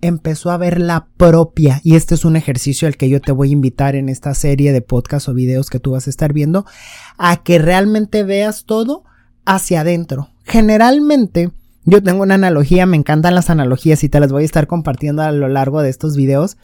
Empezó 0.00 0.50
a 0.50 0.56
ver 0.56 0.80
la 0.80 1.06
propia, 1.16 1.80
y 1.82 1.96
este 1.96 2.14
es 2.14 2.24
un 2.24 2.36
ejercicio 2.36 2.86
al 2.86 2.96
que 2.96 3.08
yo 3.08 3.20
te 3.20 3.32
voy 3.32 3.48
a 3.48 3.52
invitar 3.52 3.96
en 3.96 4.08
esta 4.08 4.32
serie 4.34 4.72
de 4.72 4.80
podcasts 4.80 5.28
o 5.28 5.34
videos 5.34 5.70
que 5.70 5.80
tú 5.80 5.92
vas 5.92 6.06
a 6.06 6.10
estar 6.10 6.32
viendo, 6.32 6.66
a 7.16 7.42
que 7.42 7.58
realmente 7.58 8.22
veas 8.22 8.64
todo 8.64 9.02
hacia 9.44 9.80
adentro. 9.80 10.30
Generalmente, 10.44 11.50
yo 11.84 12.02
tengo 12.02 12.22
una 12.22 12.34
analogía, 12.34 12.86
me 12.86 12.96
encantan 12.96 13.34
las 13.34 13.50
analogías 13.50 14.04
y 14.04 14.08
te 14.08 14.20
las 14.20 14.30
voy 14.30 14.42
a 14.42 14.46
estar 14.46 14.66
compartiendo 14.66 15.22
a 15.22 15.32
lo 15.32 15.48
largo 15.48 15.82
de 15.82 15.90
estos 15.90 16.16
videos, 16.16 16.58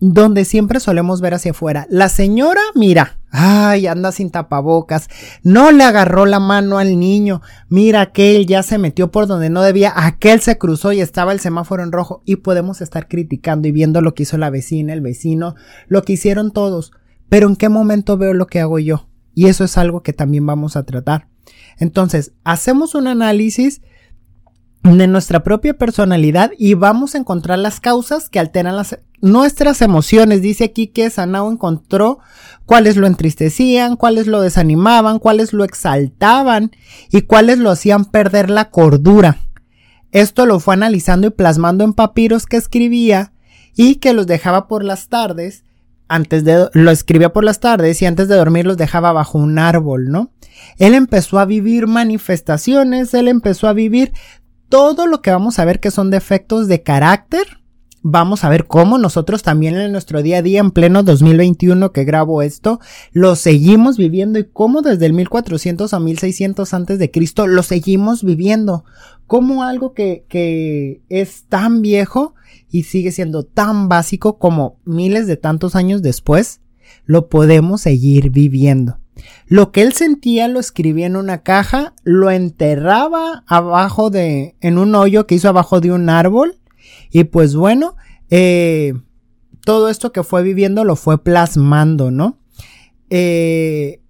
donde 0.00 0.44
siempre 0.44 0.80
solemos 0.80 1.20
ver 1.20 1.34
hacia 1.34 1.52
afuera. 1.52 1.86
La 1.90 2.08
señora, 2.08 2.60
mira, 2.74 3.18
ay, 3.36 3.88
anda 3.88 4.12
sin 4.12 4.30
tapabocas, 4.30 5.08
no 5.42 5.72
le 5.72 5.82
agarró 5.82 6.24
la 6.24 6.38
mano 6.38 6.78
al 6.78 7.00
niño, 7.00 7.42
mira, 7.68 8.00
aquel 8.00 8.46
ya 8.46 8.62
se 8.62 8.78
metió 8.78 9.10
por 9.10 9.26
donde 9.26 9.50
no 9.50 9.60
debía, 9.62 9.92
aquel 9.94 10.40
se 10.40 10.56
cruzó 10.56 10.92
y 10.92 11.00
estaba 11.00 11.32
el 11.32 11.40
semáforo 11.40 11.82
en 11.82 11.90
rojo 11.90 12.22
y 12.24 12.36
podemos 12.36 12.80
estar 12.80 13.08
criticando 13.08 13.66
y 13.66 13.72
viendo 13.72 14.00
lo 14.00 14.14
que 14.14 14.22
hizo 14.22 14.38
la 14.38 14.50
vecina, 14.50 14.92
el 14.92 15.00
vecino, 15.00 15.56
lo 15.88 16.02
que 16.02 16.12
hicieron 16.12 16.52
todos. 16.52 16.92
Pero 17.28 17.48
¿en 17.48 17.56
qué 17.56 17.68
momento 17.68 18.16
veo 18.16 18.34
lo 18.34 18.46
que 18.46 18.60
hago 18.60 18.78
yo? 18.78 19.08
Y 19.34 19.46
eso 19.46 19.64
es 19.64 19.76
algo 19.78 20.04
que 20.04 20.12
también 20.12 20.46
vamos 20.46 20.76
a 20.76 20.84
tratar. 20.84 21.26
Entonces, 21.78 22.34
hacemos 22.44 22.94
un 22.94 23.08
análisis 23.08 23.82
de 24.84 25.06
nuestra 25.08 25.42
propia 25.42 25.74
personalidad 25.74 26.52
y 26.56 26.74
vamos 26.74 27.14
a 27.14 27.18
encontrar 27.18 27.58
las 27.58 27.80
causas 27.80 28.28
que 28.28 28.38
alteran 28.38 28.76
las, 28.76 29.00
nuestras 29.24 29.80
emociones. 29.80 30.42
Dice 30.42 30.64
aquí 30.64 30.88
que 30.88 31.08
Sanao 31.08 31.50
encontró 31.50 32.18
cuáles 32.66 32.96
lo 32.96 33.06
entristecían, 33.06 33.96
cuáles 33.96 34.26
lo 34.26 34.40
desanimaban, 34.40 35.18
cuáles 35.18 35.52
lo 35.52 35.64
exaltaban 35.64 36.70
y 37.10 37.22
cuáles 37.22 37.58
lo 37.58 37.70
hacían 37.70 38.04
perder 38.04 38.50
la 38.50 38.70
cordura. 38.70 39.38
Esto 40.12 40.46
lo 40.46 40.60
fue 40.60 40.74
analizando 40.74 41.26
y 41.26 41.30
plasmando 41.30 41.84
en 41.84 41.94
papiros 41.94 42.46
que 42.46 42.58
escribía 42.58 43.32
y 43.74 43.96
que 43.96 44.12
los 44.12 44.26
dejaba 44.26 44.68
por 44.68 44.84
las 44.84 45.08
tardes. 45.08 45.64
Antes 46.06 46.44
de 46.44 46.68
lo 46.74 46.90
escribía 46.90 47.32
por 47.32 47.44
las 47.44 47.60
tardes 47.60 48.02
y 48.02 48.06
antes 48.06 48.28
de 48.28 48.36
dormir 48.36 48.66
los 48.66 48.76
dejaba 48.76 49.12
bajo 49.12 49.38
un 49.38 49.58
árbol, 49.58 50.10
¿no? 50.10 50.32
Él 50.76 50.94
empezó 50.94 51.38
a 51.38 51.46
vivir 51.46 51.86
manifestaciones, 51.86 53.14
él 53.14 53.28
empezó 53.28 53.68
a 53.68 53.72
vivir 53.72 54.12
todo 54.68 55.06
lo 55.06 55.22
que 55.22 55.30
vamos 55.30 55.58
a 55.58 55.64
ver 55.64 55.80
que 55.80 55.90
son 55.90 56.10
defectos 56.10 56.68
de 56.68 56.82
carácter, 56.82 57.63
vamos 58.04 58.44
a 58.44 58.50
ver 58.50 58.66
cómo 58.66 58.98
nosotros 58.98 59.42
también 59.42 59.76
en 59.76 59.90
nuestro 59.90 60.22
día 60.22 60.38
a 60.38 60.42
día, 60.42 60.60
en 60.60 60.72
pleno 60.72 61.02
2021 61.02 61.90
que 61.90 62.04
grabo 62.04 62.42
esto, 62.42 62.78
lo 63.12 63.34
seguimos 63.34 63.96
viviendo 63.96 64.38
y 64.38 64.44
cómo 64.44 64.82
desde 64.82 65.06
el 65.06 65.14
1400 65.14 65.92
a 65.94 66.00
1600 66.00 66.74
antes 66.74 66.98
de 66.98 67.10
Cristo 67.10 67.46
lo 67.46 67.62
seguimos 67.62 68.22
viviendo. 68.22 68.84
Como 69.26 69.64
algo 69.64 69.94
que, 69.94 70.26
que 70.28 71.00
es 71.08 71.44
tan 71.48 71.80
viejo 71.80 72.34
y 72.70 72.82
sigue 72.82 73.10
siendo 73.10 73.42
tan 73.42 73.88
básico 73.88 74.38
como 74.38 74.76
miles 74.84 75.26
de 75.26 75.38
tantos 75.38 75.74
años 75.74 76.02
después, 76.02 76.60
lo 77.06 77.30
podemos 77.30 77.80
seguir 77.80 78.28
viviendo. 78.28 78.98
Lo 79.46 79.72
que 79.72 79.80
él 79.80 79.94
sentía 79.94 80.46
lo 80.48 80.60
escribía 80.60 81.06
en 81.06 81.16
una 81.16 81.42
caja, 81.42 81.94
lo 82.02 82.30
enterraba 82.30 83.44
abajo 83.46 84.10
de, 84.10 84.56
en 84.60 84.76
un 84.76 84.94
hoyo 84.94 85.26
que 85.26 85.36
hizo 85.36 85.48
abajo 85.48 85.80
de 85.80 85.90
un 85.90 86.10
árbol. 86.10 86.58
Y 87.14 87.24
pues 87.24 87.56
bueno, 87.56 87.96
eh, 88.28 88.92
todo 89.64 89.88
esto 89.88 90.12
que 90.12 90.22
fue 90.22 90.42
viviendo 90.42 90.84
lo 90.84 90.96
fue 90.96 91.24
plasmando, 91.24 92.10
¿no? 92.10 92.38
Eh, 93.08 94.02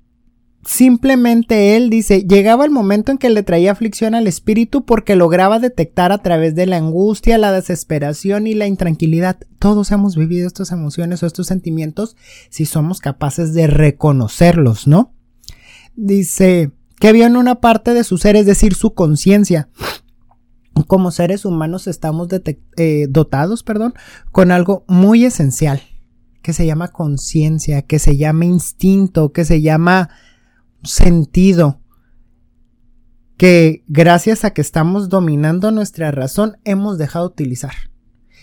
Simplemente 0.66 1.76
él 1.76 1.90
dice, 1.90 2.22
llegaba 2.22 2.64
el 2.64 2.70
momento 2.70 3.12
en 3.12 3.18
que 3.18 3.28
le 3.28 3.42
traía 3.42 3.72
aflicción 3.72 4.14
al 4.14 4.26
espíritu 4.26 4.86
porque 4.86 5.14
lograba 5.14 5.58
detectar 5.58 6.10
a 6.10 6.18
través 6.18 6.54
de 6.54 6.64
la 6.64 6.78
angustia, 6.78 7.36
la 7.36 7.52
desesperación 7.52 8.46
y 8.46 8.54
la 8.54 8.66
intranquilidad. 8.66 9.38
Todos 9.58 9.90
hemos 9.90 10.16
vivido 10.16 10.46
estas 10.46 10.72
emociones 10.72 11.22
o 11.22 11.26
estos 11.26 11.48
sentimientos 11.48 12.16
si 12.48 12.64
somos 12.64 13.00
capaces 13.00 13.52
de 13.52 13.66
reconocerlos, 13.66 14.86
¿no? 14.86 15.12
Dice 15.96 16.70
que 16.98 17.08
había 17.08 17.26
en 17.26 17.36
una 17.36 17.56
parte 17.56 17.92
de 17.92 18.04
su 18.04 18.16
ser, 18.16 18.34
es 18.36 18.46
decir, 18.46 18.74
su 18.74 18.94
conciencia. 18.94 19.68
Como 20.86 21.10
seres 21.10 21.44
humanos 21.44 21.86
estamos 21.86 22.28
eh, 22.76 23.06
dotados, 23.08 23.62
perdón, 23.62 23.94
con 24.32 24.50
algo 24.50 24.84
muy 24.88 25.24
esencial 25.24 25.80
que 26.42 26.52
se 26.52 26.66
llama 26.66 26.88
conciencia, 26.88 27.82
que 27.82 27.98
se 27.98 28.16
llama 28.16 28.44
instinto, 28.44 29.32
que 29.32 29.44
se 29.44 29.62
llama 29.62 30.10
sentido 30.82 31.80
que 33.36 33.82
gracias 33.88 34.44
a 34.44 34.52
que 34.52 34.60
estamos 34.60 35.08
dominando 35.08 35.70
nuestra 35.70 36.10
razón 36.10 36.58
hemos 36.64 36.98
dejado 36.98 37.28
de 37.28 37.32
utilizar. 37.32 37.72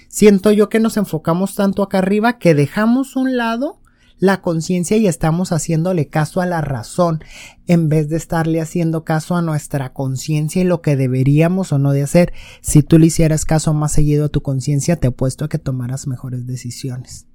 Siento 0.09 0.51
yo 0.51 0.67
que 0.67 0.79
nos 0.79 0.97
enfocamos 0.97 1.55
tanto 1.55 1.83
acá 1.83 1.99
arriba 1.99 2.37
que 2.37 2.53
dejamos 2.53 3.15
un 3.15 3.37
lado 3.37 3.80
la 4.21 4.39
conciencia 4.41 4.95
y 4.95 5.07
estamos 5.07 5.51
haciéndole 5.51 6.07
caso 6.07 6.39
a 6.39 6.45
la 6.45 6.61
razón 6.61 7.21
en 7.67 7.89
vez 7.89 8.07
de 8.07 8.15
estarle 8.15 8.61
haciendo 8.61 9.03
caso 9.03 9.35
a 9.35 9.41
nuestra 9.41 9.91
conciencia 9.91 10.61
y 10.61 10.65
lo 10.65 10.81
que 10.81 10.95
deberíamos 10.95 11.73
o 11.73 11.79
no 11.79 11.91
de 11.91 12.03
hacer. 12.03 12.31
Si 12.61 12.83
tú 12.83 12.99
le 12.99 13.07
hicieras 13.07 13.43
caso 13.43 13.73
más 13.73 13.91
seguido 13.91 14.25
a 14.25 14.29
tu 14.29 14.41
conciencia, 14.41 14.95
te 14.95 15.07
apuesto 15.07 15.43
a 15.43 15.49
que 15.49 15.57
tomaras 15.57 16.07
mejores 16.07 16.47
decisiones 16.47 17.27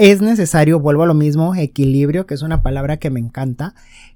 es 0.00 0.22
necesario, 0.22 0.80
vuelvo 0.80 1.02
a 1.02 1.06
lo 1.06 1.12
mismo, 1.12 1.54
equilibrio, 1.54 2.26
que 2.26 2.32
es 2.32 2.40
una 2.40 2.62
palabra 2.62 2.96
que 2.96 3.10
me 3.10 3.20
encanta, 3.20 3.74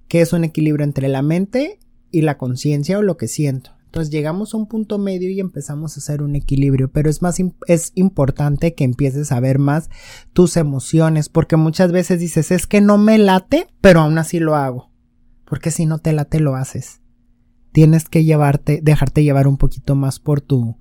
que 0.09 0.23
es 0.23 0.33
un 0.33 0.43
equilibrio 0.43 0.83
entre 0.83 1.09
la 1.09 1.21
mente 1.21 1.79
y 2.11 2.23
la 2.23 2.39
conciencia 2.39 2.99
o 2.99 3.03
lo 3.03 3.19
que 3.19 3.29
siento. 3.29 3.73
Entonces 3.95 4.13
llegamos 4.13 4.53
a 4.53 4.57
un 4.57 4.67
punto 4.67 4.99
medio 4.99 5.31
y 5.31 5.39
empezamos 5.39 5.97
a 5.97 6.01
hacer 6.01 6.21
un 6.21 6.35
equilibrio, 6.35 6.91
pero 6.91 7.09
es 7.09 7.23
más 7.23 7.39
es 7.69 7.93
importante 7.95 8.75
que 8.75 8.83
empieces 8.83 9.31
a 9.31 9.39
ver 9.39 9.61
más 9.61 9.89
tus 10.33 10.57
emociones, 10.57 11.29
porque 11.29 11.55
muchas 11.55 11.93
veces 11.93 12.19
dices, 12.19 12.51
es 12.51 12.67
que 12.67 12.81
no 12.81 12.99
me 12.99 13.19
late, 13.19 13.69
pero 13.81 14.01
aún 14.01 14.19
así 14.19 14.41
lo 14.41 14.57
hago. 14.57 14.91
Porque 15.45 15.71
si 15.71 15.87
no 15.87 16.01
te 16.01 16.13
late 16.13 16.41
lo 16.41 16.57
haces. 16.57 17.03
Tienes 17.71 18.09
que 18.09 18.25
llevarte, 18.25 18.81
dejarte 18.83 19.23
llevar 19.23 19.47
un 19.47 19.59
poquito 19.59 19.95
más 19.95 20.19
por 20.19 20.41
tu 20.41 20.77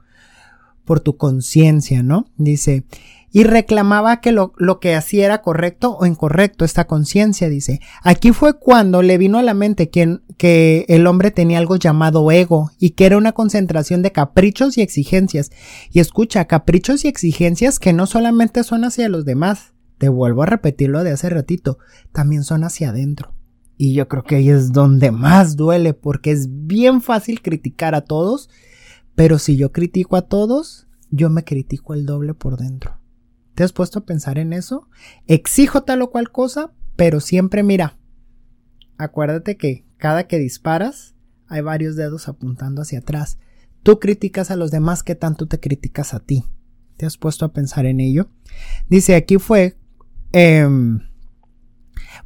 por 0.84 1.00
tu 1.00 1.16
conciencia, 1.16 2.02
¿no? 2.02 2.26
Dice, 2.38 2.84
y 3.36 3.46
reclamaba 3.46 4.22
que 4.22 4.32
lo, 4.32 4.54
lo, 4.58 4.80
que 4.80 4.94
hacía 4.94 5.26
era 5.26 5.42
correcto 5.42 5.98
o 5.98 6.06
incorrecto, 6.06 6.64
esta 6.64 6.86
conciencia, 6.86 7.50
dice. 7.50 7.82
Aquí 8.04 8.32
fue 8.32 8.60
cuando 8.60 9.02
le 9.02 9.18
vino 9.18 9.40
a 9.40 9.42
la 9.42 9.56
mente 9.56 9.90
que, 9.90 10.20
que 10.38 10.86
el 10.88 11.08
hombre 11.08 11.32
tenía 11.32 11.58
algo 11.58 11.78
llamado 11.78 12.32
ego 12.32 12.70
y 12.78 12.92
que 12.92 13.08
era 13.08 13.18
una 13.18 13.32
concentración 13.32 14.04
de 14.04 14.12
caprichos 14.12 14.78
y 14.78 14.84
exigencias. 14.84 15.50
Y 15.92 16.00
escucha, 16.00 16.46
caprichos 16.46 17.06
y 17.06 17.08
exigencias 17.08 17.80
que 17.80 17.92
no 17.92 18.06
solamente 18.06 18.64
son 18.64 18.86
hacia 18.86 19.10
los 19.10 19.26
demás, 19.26 19.74
te 19.98 20.10
vuelvo 20.10 20.44
a 20.44 20.48
repetirlo 20.48 21.04
de 21.04 21.12
hace 21.12 21.28
ratito, 21.32 21.80
también 22.12 22.44
son 22.44 22.64
hacia 22.64 22.90
adentro. 22.90 23.34
Y 23.78 23.96
yo 23.96 24.08
creo 24.08 24.22
que 24.22 24.36
ahí 24.36 24.50
es 24.52 24.72
donde 24.72 25.10
más 25.10 25.56
duele 25.56 25.96
porque 25.96 26.30
es 26.30 26.50
bien 26.68 27.02
fácil 27.02 27.42
criticar 27.42 27.96
a 27.96 28.02
todos, 28.02 28.52
pero 29.16 29.40
si 29.40 29.58
yo 29.58 29.72
critico 29.72 30.18
a 30.18 30.28
todos, 30.28 30.86
yo 31.10 31.32
me 31.32 31.44
critico 31.44 31.96
el 31.96 32.06
doble 32.06 32.36
por 32.36 32.58
dentro. 32.58 33.00
¿Te 33.56 33.64
has 33.64 33.72
puesto 33.72 34.00
a 34.00 34.06
pensar 34.06 34.38
en 34.38 34.54
eso? 34.54 34.90
Exijo 35.28 35.84
tal 35.84 36.02
o 36.02 36.10
cual 36.10 36.32
cosa, 36.32 36.72
pero 36.96 37.20
siempre 37.20 37.64
mira. 37.64 37.98
Acuérdate 38.98 39.58
que 39.58 39.86
cada 39.98 40.28
que 40.28 40.40
disparas 40.40 41.16
hay 41.48 41.62
varios 41.62 41.96
dedos 41.96 42.28
apuntando 42.28 42.82
hacia 42.82 43.00
atrás. 43.00 43.38
Tú 43.84 44.00
criticas 44.00 44.50
a 44.50 44.56
los 44.56 44.72
demás 44.72 45.04
que 45.04 45.16
tanto 45.16 45.48
te 45.48 45.60
criticas 45.60 46.14
a 46.14 46.20
ti. 46.20 46.46
¿Te 46.98 47.06
has 47.06 47.18
puesto 47.18 47.46
a 47.46 47.54
pensar 47.54 47.86
en 47.86 48.00
ello? 48.00 48.30
Dice 48.90 49.16
aquí 49.16 49.38
fue, 49.38 49.78
em, 50.32 51.00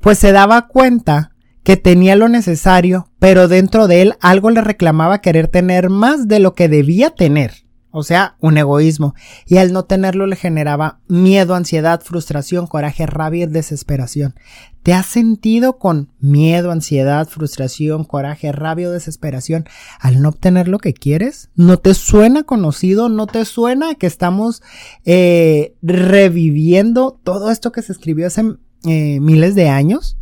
pues 0.01 0.19
se 0.19 0.31
daba 0.31 0.67
cuenta 0.67 1.35
que 1.63 1.75
tenía 1.75 2.15
lo 2.15 2.29
necesario, 2.29 3.11
pero 3.19 3.49
dentro 3.49 3.87
de 3.87 4.01
él 4.01 4.13
algo 4.21 4.49
le 4.49 4.61
reclamaba 4.61 5.19
querer 5.19 5.49
tener 5.49 5.89
más 5.89 6.27
de 6.29 6.39
lo 6.39 6.53
que 6.53 6.69
debía 6.69 7.09
tener 7.09 7.66
o 7.91 8.03
sea, 8.03 8.35
un 8.39 8.57
egoísmo, 8.57 9.15
y 9.45 9.57
al 9.57 9.73
no 9.73 9.85
tenerlo 9.85 10.27
le 10.27 10.35
generaba 10.35 10.99
miedo, 11.07 11.55
ansiedad, 11.55 12.01
frustración, 12.01 12.67
coraje, 12.67 13.05
rabia 13.05 13.45
y 13.45 13.47
desesperación. 13.47 14.35
¿Te 14.83 14.93
has 14.93 15.05
sentido 15.05 15.79
con 15.79 16.13
miedo, 16.21 16.71
ansiedad, 16.71 17.27
frustración, 17.27 18.05
coraje, 18.05 18.53
rabia 18.53 18.87
o 18.87 18.91
desesperación 18.91 19.65
al 19.99 20.21
no 20.21 20.29
obtener 20.29 20.69
lo 20.69 20.79
que 20.79 20.93
quieres? 20.93 21.49
¿No 21.55 21.77
te 21.77 21.93
suena 21.93 22.43
conocido? 22.43 23.09
¿No 23.09 23.27
te 23.27 23.43
suena 23.43 23.95
que 23.95 24.07
estamos 24.07 24.63
eh, 25.03 25.75
reviviendo 25.81 27.19
todo 27.21 27.51
esto 27.51 27.73
que 27.73 27.81
se 27.81 27.91
escribió 27.91 28.27
hace 28.27 28.43
eh, 28.85 29.19
miles 29.19 29.55
de 29.55 29.67
años? 29.67 30.17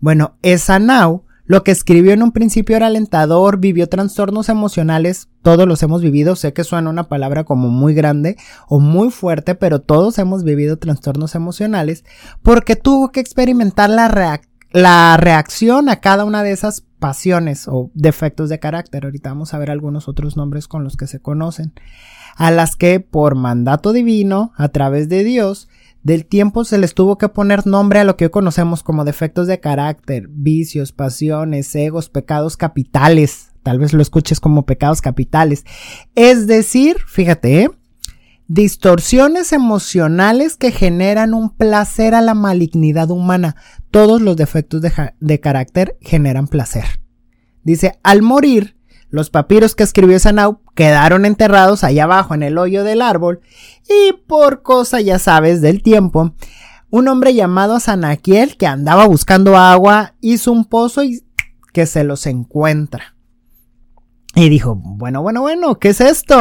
Bueno, 0.00 0.36
esa 0.42 0.78
now 0.78 1.25
lo 1.46 1.62
que 1.62 1.70
escribió 1.70 2.12
en 2.12 2.22
un 2.22 2.32
principio 2.32 2.76
era 2.76 2.88
alentador, 2.88 3.58
vivió 3.58 3.88
trastornos 3.88 4.48
emocionales, 4.48 5.28
todos 5.42 5.66
los 5.66 5.82
hemos 5.82 6.02
vivido, 6.02 6.34
sé 6.34 6.52
que 6.52 6.64
suena 6.64 6.90
una 6.90 7.08
palabra 7.08 7.44
como 7.44 7.68
muy 7.68 7.94
grande 7.94 8.36
o 8.68 8.80
muy 8.80 9.10
fuerte, 9.10 9.54
pero 9.54 9.80
todos 9.80 10.18
hemos 10.18 10.42
vivido 10.42 10.76
trastornos 10.76 11.34
emocionales 11.34 12.04
porque 12.42 12.74
tuvo 12.74 13.12
que 13.12 13.20
experimentar 13.20 13.90
la, 13.90 14.40
la 14.72 15.16
reacción 15.16 15.88
a 15.88 16.00
cada 16.00 16.24
una 16.24 16.42
de 16.42 16.50
esas 16.50 16.82
pasiones 16.98 17.68
o 17.68 17.90
defectos 17.94 18.48
de 18.48 18.58
carácter. 18.58 19.04
Ahorita 19.04 19.28
vamos 19.28 19.54
a 19.54 19.58
ver 19.58 19.70
algunos 19.70 20.08
otros 20.08 20.36
nombres 20.36 20.66
con 20.66 20.82
los 20.82 20.96
que 20.96 21.06
se 21.06 21.20
conocen. 21.20 21.72
A 22.36 22.50
las 22.50 22.76
que 22.76 23.00
por 23.00 23.34
mandato 23.34 23.92
divino, 23.92 24.52
a 24.56 24.68
través 24.68 25.08
de 25.08 25.24
Dios, 25.24 25.68
del 26.06 26.24
tiempo 26.24 26.64
se 26.64 26.78
les 26.78 26.94
tuvo 26.94 27.18
que 27.18 27.28
poner 27.28 27.66
nombre 27.66 27.98
a 27.98 28.04
lo 28.04 28.16
que 28.16 28.26
hoy 28.26 28.30
conocemos 28.30 28.84
como 28.84 29.04
defectos 29.04 29.48
de 29.48 29.58
carácter, 29.58 30.28
vicios, 30.30 30.92
pasiones, 30.92 31.74
egos, 31.74 32.10
pecados 32.10 32.56
capitales. 32.56 33.48
Tal 33.64 33.80
vez 33.80 33.92
lo 33.92 34.00
escuches 34.00 34.38
como 34.38 34.66
pecados 34.66 35.00
capitales. 35.00 35.64
Es 36.14 36.46
decir, 36.46 36.98
fíjate, 37.08 37.62
¿eh? 37.62 37.70
distorsiones 38.46 39.52
emocionales 39.52 40.56
que 40.56 40.70
generan 40.70 41.34
un 41.34 41.50
placer 41.50 42.14
a 42.14 42.20
la 42.20 42.34
malignidad 42.34 43.10
humana. 43.10 43.56
Todos 43.90 44.22
los 44.22 44.36
defectos 44.36 44.82
de, 45.18 45.40
carácter 45.40 45.98
generan 46.00 46.46
placer. 46.46 46.84
Dice, 47.64 47.98
al 48.04 48.22
morir, 48.22 48.76
los 49.10 49.30
papiros 49.30 49.74
que 49.74 49.82
escribió 49.82 50.18
Sanau 50.18 50.60
quedaron 50.74 51.24
enterrados 51.24 51.84
allá 51.84 52.04
abajo 52.04 52.34
en 52.34 52.42
el 52.42 52.58
hoyo 52.58 52.84
del 52.84 53.02
árbol 53.02 53.40
y 53.88 54.12
por 54.26 54.62
cosa 54.62 55.00
ya 55.00 55.18
sabes 55.18 55.60
del 55.60 55.82
tiempo, 55.82 56.34
un 56.90 57.08
hombre 57.08 57.34
llamado 57.34 57.80
Sanaquiel 57.80 58.56
que 58.56 58.66
andaba 58.66 59.06
buscando 59.06 59.56
agua 59.56 60.14
hizo 60.20 60.52
un 60.52 60.64
pozo 60.64 61.04
y 61.04 61.22
que 61.72 61.86
se 61.86 62.04
los 62.04 62.26
encuentra. 62.26 63.16
Y 64.34 64.48
dijo, 64.48 64.74
bueno, 64.76 65.22
bueno, 65.22 65.40
bueno, 65.40 65.78
¿qué 65.78 65.88
es 65.90 66.00
esto? 66.00 66.38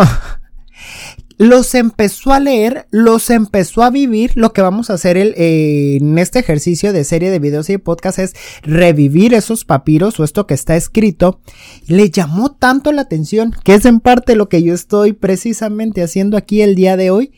Los 1.38 1.75
empezó 1.75 2.34
a 2.34 2.39
leer, 2.39 2.88
los 2.92 3.30
empezó 3.30 3.84
a 3.84 3.89
vivir. 3.89 4.32
Lo 4.36 4.54
que 4.54 4.62
vamos 4.62 4.89
a 4.89 4.94
hacer 4.94 5.18
eh, 5.18 5.98
en 5.98 6.18
este 6.18 6.39
ejercicio 6.39 6.94
de 6.94 7.04
serie 7.04 7.30
de 7.30 7.39
videos 7.39 7.70
y 7.70 7.77
podcast 7.77 8.20
es 8.20 8.34
revivir 8.62 9.34
esos 9.34 9.65
papiros 9.65 10.20
o 10.20 10.24
esto 10.24 10.48
que 10.48 10.54
está 10.54 10.75
escrito. 10.75 11.42
Le 11.88 12.10
llamó 12.10 12.54
tanto 12.54 12.92
la 12.92 13.01
atención, 13.01 13.54
que 13.63 13.75
es 13.75 13.86
en 13.86 14.00
parte 14.00 14.36
lo 14.36 14.50
que 14.50 14.63
yo 14.63 14.74
estoy 14.74 15.13
precisamente 15.13 16.04
haciendo 16.04 16.38
aquí 16.38 16.62
el 16.62 16.75
día 16.75 16.96
de 16.98 17.12
hoy, 17.12 17.34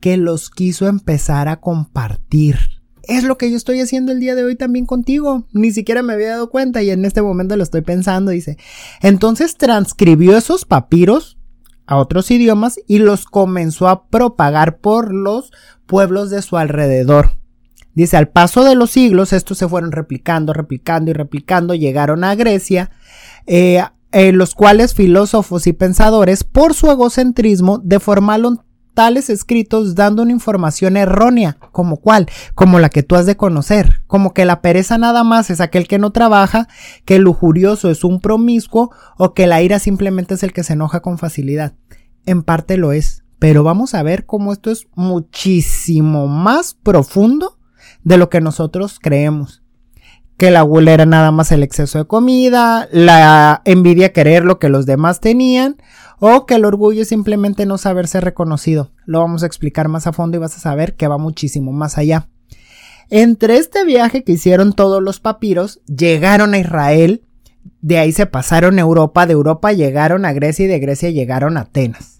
que 0.00 0.16
los 0.16 0.50
quiso 0.50 0.86
empezar 0.86 1.48
a 1.48 1.60
compartir. 1.60 2.56
Es 3.02 3.24
lo 3.24 3.36
que 3.38 3.50
yo 3.50 3.56
estoy 3.56 3.80
haciendo 3.80 4.12
el 4.12 4.20
día 4.20 4.36
de 4.36 4.44
hoy 4.44 4.54
también 4.54 4.86
contigo. 4.86 5.46
Ni 5.52 5.72
siquiera 5.72 6.02
me 6.02 6.12
había 6.12 6.30
dado 6.30 6.50
cuenta 6.50 6.82
y 6.82 6.90
en 6.90 7.04
este 7.04 7.22
momento 7.22 7.56
lo 7.56 7.64
estoy 7.64 7.80
pensando. 7.80 8.30
Dice, 8.30 8.56
entonces 9.02 9.56
transcribió 9.56 10.36
esos 10.36 10.64
papiros 10.64 11.39
a 11.90 11.96
otros 11.96 12.30
idiomas 12.30 12.80
y 12.86 13.00
los 13.00 13.24
comenzó 13.24 13.88
a 13.88 14.04
propagar 14.06 14.78
por 14.78 15.12
los 15.12 15.52
pueblos 15.86 16.30
de 16.30 16.40
su 16.40 16.56
alrededor. 16.56 17.32
Dice, 17.94 18.16
al 18.16 18.28
paso 18.28 18.62
de 18.62 18.76
los 18.76 18.92
siglos, 18.92 19.32
estos 19.32 19.58
se 19.58 19.68
fueron 19.68 19.90
replicando, 19.90 20.52
replicando 20.52 21.10
y 21.10 21.14
replicando, 21.14 21.74
llegaron 21.74 22.22
a 22.22 22.36
Grecia, 22.36 22.92
eh, 23.46 23.82
los 24.12 24.54
cuales 24.54 24.94
filósofos 24.94 25.66
y 25.66 25.72
pensadores, 25.72 26.44
por 26.44 26.74
su 26.74 26.88
egocentrismo, 26.92 27.80
deformaron 27.82 28.62
tales 28.94 29.30
escritos 29.30 29.94
dando 29.94 30.22
una 30.22 30.32
información 30.32 30.96
errónea, 30.96 31.56
como 31.72 31.96
cuál, 31.96 32.26
como 32.54 32.78
la 32.78 32.88
que 32.88 33.02
tú 33.02 33.16
has 33.16 33.26
de 33.26 33.36
conocer, 33.36 34.02
como 34.06 34.34
que 34.34 34.44
la 34.44 34.60
pereza 34.60 34.98
nada 34.98 35.24
más 35.24 35.50
es 35.50 35.60
aquel 35.60 35.88
que 35.88 35.98
no 35.98 36.10
trabaja, 36.10 36.68
que 37.04 37.16
el 37.16 37.22
lujurioso 37.22 37.90
es 37.90 38.04
un 38.04 38.20
promiscuo 38.20 38.90
o 39.16 39.34
que 39.34 39.46
la 39.46 39.62
ira 39.62 39.78
simplemente 39.78 40.34
es 40.34 40.42
el 40.42 40.52
que 40.52 40.64
se 40.64 40.74
enoja 40.74 41.00
con 41.00 41.18
facilidad. 41.18 41.74
En 42.26 42.42
parte 42.42 42.76
lo 42.76 42.92
es, 42.92 43.24
pero 43.38 43.64
vamos 43.64 43.94
a 43.94 44.02
ver 44.02 44.26
cómo 44.26 44.52
esto 44.52 44.70
es 44.70 44.86
muchísimo 44.94 46.28
más 46.28 46.74
profundo 46.74 47.58
de 48.04 48.18
lo 48.18 48.28
que 48.28 48.40
nosotros 48.40 48.98
creemos. 49.00 49.62
Que 50.36 50.50
la 50.50 50.62
gula 50.62 50.92
era 50.92 51.06
nada 51.06 51.32
más 51.32 51.52
el 51.52 51.62
exceso 51.62 51.98
de 51.98 52.06
comida, 52.06 52.88
la 52.92 53.62
envidia 53.64 54.12
querer 54.12 54.44
lo 54.44 54.58
que 54.58 54.68
los 54.68 54.86
demás 54.86 55.20
tenían, 55.20 55.76
o 56.20 56.46
que 56.46 56.54
el 56.54 56.64
orgullo 56.64 57.02
es 57.02 57.08
simplemente 57.08 57.66
no 57.66 57.78
saberse 57.78 58.20
reconocido. 58.20 58.92
Lo 59.06 59.20
vamos 59.20 59.42
a 59.42 59.46
explicar 59.46 59.88
más 59.88 60.06
a 60.06 60.12
fondo 60.12 60.36
y 60.36 60.40
vas 60.40 60.56
a 60.56 60.60
saber 60.60 60.94
que 60.94 61.08
va 61.08 61.18
muchísimo 61.18 61.72
más 61.72 61.98
allá. 61.98 62.28
Entre 63.08 63.56
este 63.56 63.84
viaje 63.84 64.22
que 64.22 64.32
hicieron 64.32 64.72
todos 64.72 65.02
los 65.02 65.18
papiros, 65.18 65.80
llegaron 65.86 66.54
a 66.54 66.58
Israel, 66.58 67.24
de 67.80 67.98
ahí 67.98 68.12
se 68.12 68.26
pasaron 68.26 68.78
a 68.78 68.82
Europa, 68.82 69.26
de 69.26 69.32
Europa 69.32 69.72
llegaron 69.72 70.24
a 70.24 70.32
Grecia 70.32 70.66
y 70.66 70.68
de 70.68 70.78
Grecia 70.78 71.10
llegaron 71.10 71.56
a 71.56 71.62
Atenas. 71.62 72.19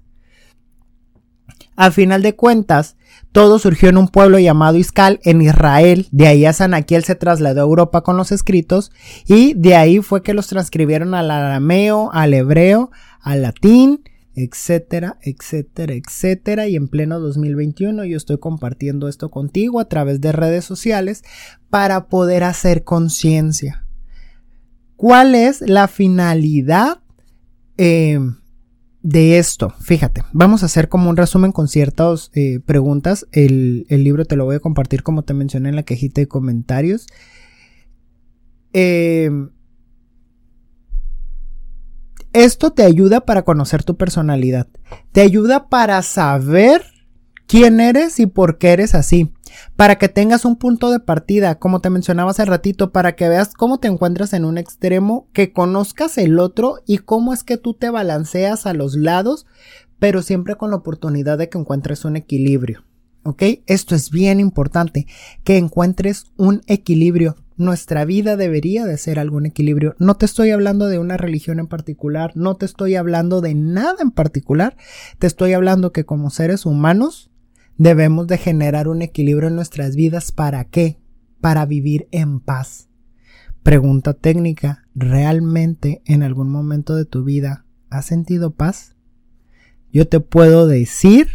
A 1.80 1.90
final 1.90 2.20
de 2.20 2.36
cuentas, 2.36 2.98
todo 3.32 3.58
surgió 3.58 3.88
en 3.88 3.96
un 3.96 4.08
pueblo 4.08 4.38
llamado 4.38 4.76
Iscal, 4.76 5.18
en 5.24 5.40
Israel. 5.40 6.08
De 6.10 6.26
ahí 6.26 6.44
a 6.44 6.52
Sanaquiel 6.52 7.04
se 7.04 7.14
trasladó 7.14 7.62
a 7.62 7.64
Europa 7.64 8.02
con 8.02 8.18
los 8.18 8.32
escritos 8.32 8.92
y 9.26 9.54
de 9.54 9.76
ahí 9.76 10.00
fue 10.00 10.22
que 10.22 10.34
los 10.34 10.46
transcribieron 10.46 11.14
al 11.14 11.30
arameo, 11.30 12.10
al 12.12 12.34
hebreo, 12.34 12.90
al 13.22 13.40
latín, 13.40 14.02
etcétera, 14.34 15.16
etcétera, 15.22 15.94
etcétera. 15.94 16.68
Y 16.68 16.76
en 16.76 16.88
pleno 16.88 17.18
2021 17.18 18.04
yo 18.04 18.18
estoy 18.18 18.36
compartiendo 18.36 19.08
esto 19.08 19.30
contigo 19.30 19.80
a 19.80 19.88
través 19.88 20.20
de 20.20 20.32
redes 20.32 20.66
sociales 20.66 21.24
para 21.70 22.08
poder 22.08 22.44
hacer 22.44 22.84
conciencia. 22.84 23.86
¿Cuál 24.96 25.34
es 25.34 25.62
la 25.62 25.88
finalidad 25.88 26.98
eh, 27.78 28.20
de 29.02 29.38
esto? 29.38 29.74
Fíjate, 29.80 30.22
vamos 30.32 30.62
a 30.62 30.66
hacer 30.66 30.88
como 30.88 31.10
un 31.10 31.16
resumen 31.16 31.52
con 31.52 31.68
ciertas 31.68 32.30
eh, 32.34 32.60
preguntas. 32.64 33.26
El, 33.32 33.86
libro 33.88 34.24
te 34.24 34.36
lo 34.36 34.44
voy 34.44 34.56
a 34.56 34.60
compartir 34.60 35.02
como 35.02 35.22
te 35.22 35.34
mencioné 35.34 35.68
en 35.70 35.76
la 35.76 35.82
cajita 35.82 36.20
de 36.20 36.28
comentarios. 36.28 37.06
Eh, 38.72 39.30
esto 42.32 42.72
te 42.72 42.84
ayuda 42.84 43.20
para 43.20 43.42
conocer 43.42 43.82
tu 43.82 43.96
personalidad. 43.96 44.68
Te 45.12 45.20
ayuda 45.20 45.68
para 45.68 46.00
saber 46.02 46.84
quién 47.46 47.80
eres 47.80 48.20
y 48.20 48.26
por 48.26 48.58
qué 48.58 48.72
eres 48.72 48.94
así. 48.94 49.32
Para 49.76 49.96
que 49.96 50.08
tengas 50.08 50.44
un 50.44 50.56
punto 50.56 50.90
de 50.90 51.00
partida, 51.00 51.58
como 51.58 51.80
te 51.80 51.90
mencionaba 51.90 52.30
hace 52.30 52.44
ratito, 52.44 52.92
para 52.92 53.16
que 53.16 53.28
veas 53.28 53.54
cómo 53.54 53.78
te 53.78 53.88
encuentras 53.88 54.32
en 54.32 54.44
un 54.44 54.58
extremo, 54.58 55.28
que 55.32 55.52
conozcas 55.52 56.18
el 56.18 56.38
otro 56.38 56.76
y 56.86 56.98
cómo 56.98 57.32
es 57.32 57.44
que 57.44 57.56
tú 57.56 57.74
te 57.74 57.90
balanceas 57.90 58.66
a 58.66 58.72
los 58.72 58.96
lados, 58.96 59.46
pero 59.98 60.22
siempre 60.22 60.56
con 60.56 60.70
la 60.70 60.76
oportunidad 60.76 61.38
de 61.38 61.48
que 61.48 61.58
encuentres 61.58 62.04
un 62.04 62.16
equilibrio. 62.16 62.84
¿Ok? 63.22 63.42
Esto 63.66 63.94
es 63.94 64.10
bien 64.10 64.40
importante, 64.40 65.06
que 65.44 65.58
encuentres 65.58 66.24
un 66.36 66.62
equilibrio 66.66 67.36
nuestra 67.60 68.06
vida 68.06 68.36
debería 68.36 68.86
de 68.86 68.96
ser 68.96 69.18
algún 69.18 69.44
equilibrio. 69.46 69.94
No 69.98 70.16
te 70.16 70.24
estoy 70.24 70.50
hablando 70.50 70.88
de 70.88 70.98
una 70.98 71.18
religión 71.18 71.60
en 71.60 71.66
particular, 71.66 72.32
no 72.34 72.56
te 72.56 72.64
estoy 72.64 72.96
hablando 72.96 73.42
de 73.42 73.54
nada 73.54 73.96
en 74.00 74.10
particular, 74.10 74.76
te 75.18 75.26
estoy 75.26 75.52
hablando 75.52 75.92
que 75.92 76.04
como 76.04 76.30
seres 76.30 76.64
humanos 76.64 77.29
debemos 77.80 78.26
de 78.26 78.36
generar 78.36 78.88
un 78.88 79.00
equilibrio 79.00 79.48
en 79.48 79.56
nuestras 79.56 79.96
vidas. 79.96 80.32
¿Para 80.32 80.64
qué? 80.64 81.00
Para 81.40 81.64
vivir 81.64 82.08
en 82.10 82.38
paz. 82.38 82.90
Pregunta 83.62 84.12
técnica, 84.12 84.84
¿realmente 84.94 86.02
en 86.04 86.22
algún 86.22 86.50
momento 86.50 86.94
de 86.94 87.06
tu 87.06 87.24
vida 87.24 87.64
has 87.88 88.04
sentido 88.04 88.50
paz? 88.50 88.96
Yo 89.90 90.06
te 90.06 90.20
puedo 90.20 90.66
decir 90.66 91.28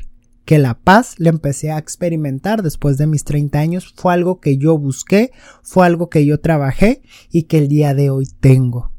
que 0.46 0.60
la 0.60 0.76
paz 0.78 1.16
la 1.18 1.30
empecé 1.30 1.72
a 1.72 1.80
experimentar 1.80 2.62
después 2.62 3.00
de 3.00 3.08
mis 3.08 3.24
30 3.24 3.58
años. 3.58 3.92
Fue 3.98 4.14
algo 4.14 4.40
que 4.40 4.60
yo 4.60 4.78
busqué, 4.78 5.32
fue 5.64 5.88
algo 5.88 6.10
que 6.10 6.28
yo 6.28 6.40
trabajé 6.40 7.02
y 7.32 7.44
que 7.44 7.58
el 7.58 7.70
día 7.70 7.96
de 7.96 8.12
hoy 8.12 8.28
tengo. 8.40 8.92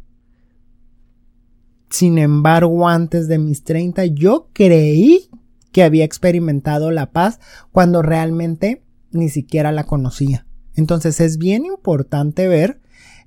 Sin 1.91 2.19
embargo, 2.19 2.89
antes 2.89 3.29
de 3.29 3.39
mis 3.39 3.63
30 3.63 4.05
yo 4.07 4.51
creí 4.53 5.31
que 5.77 5.83
había 5.83 6.07
experimentado 6.07 6.91
la 6.91 7.12
paz 7.12 7.39
cuando 7.71 8.01
realmente 8.01 8.83
ni 9.11 9.29
siquiera 9.29 9.73
la 9.73 9.85
conocía. 9.85 10.47
Entonces 10.75 11.21
es 11.21 11.37
bien 11.37 11.67
importante 11.67 12.49
ver 12.49 12.81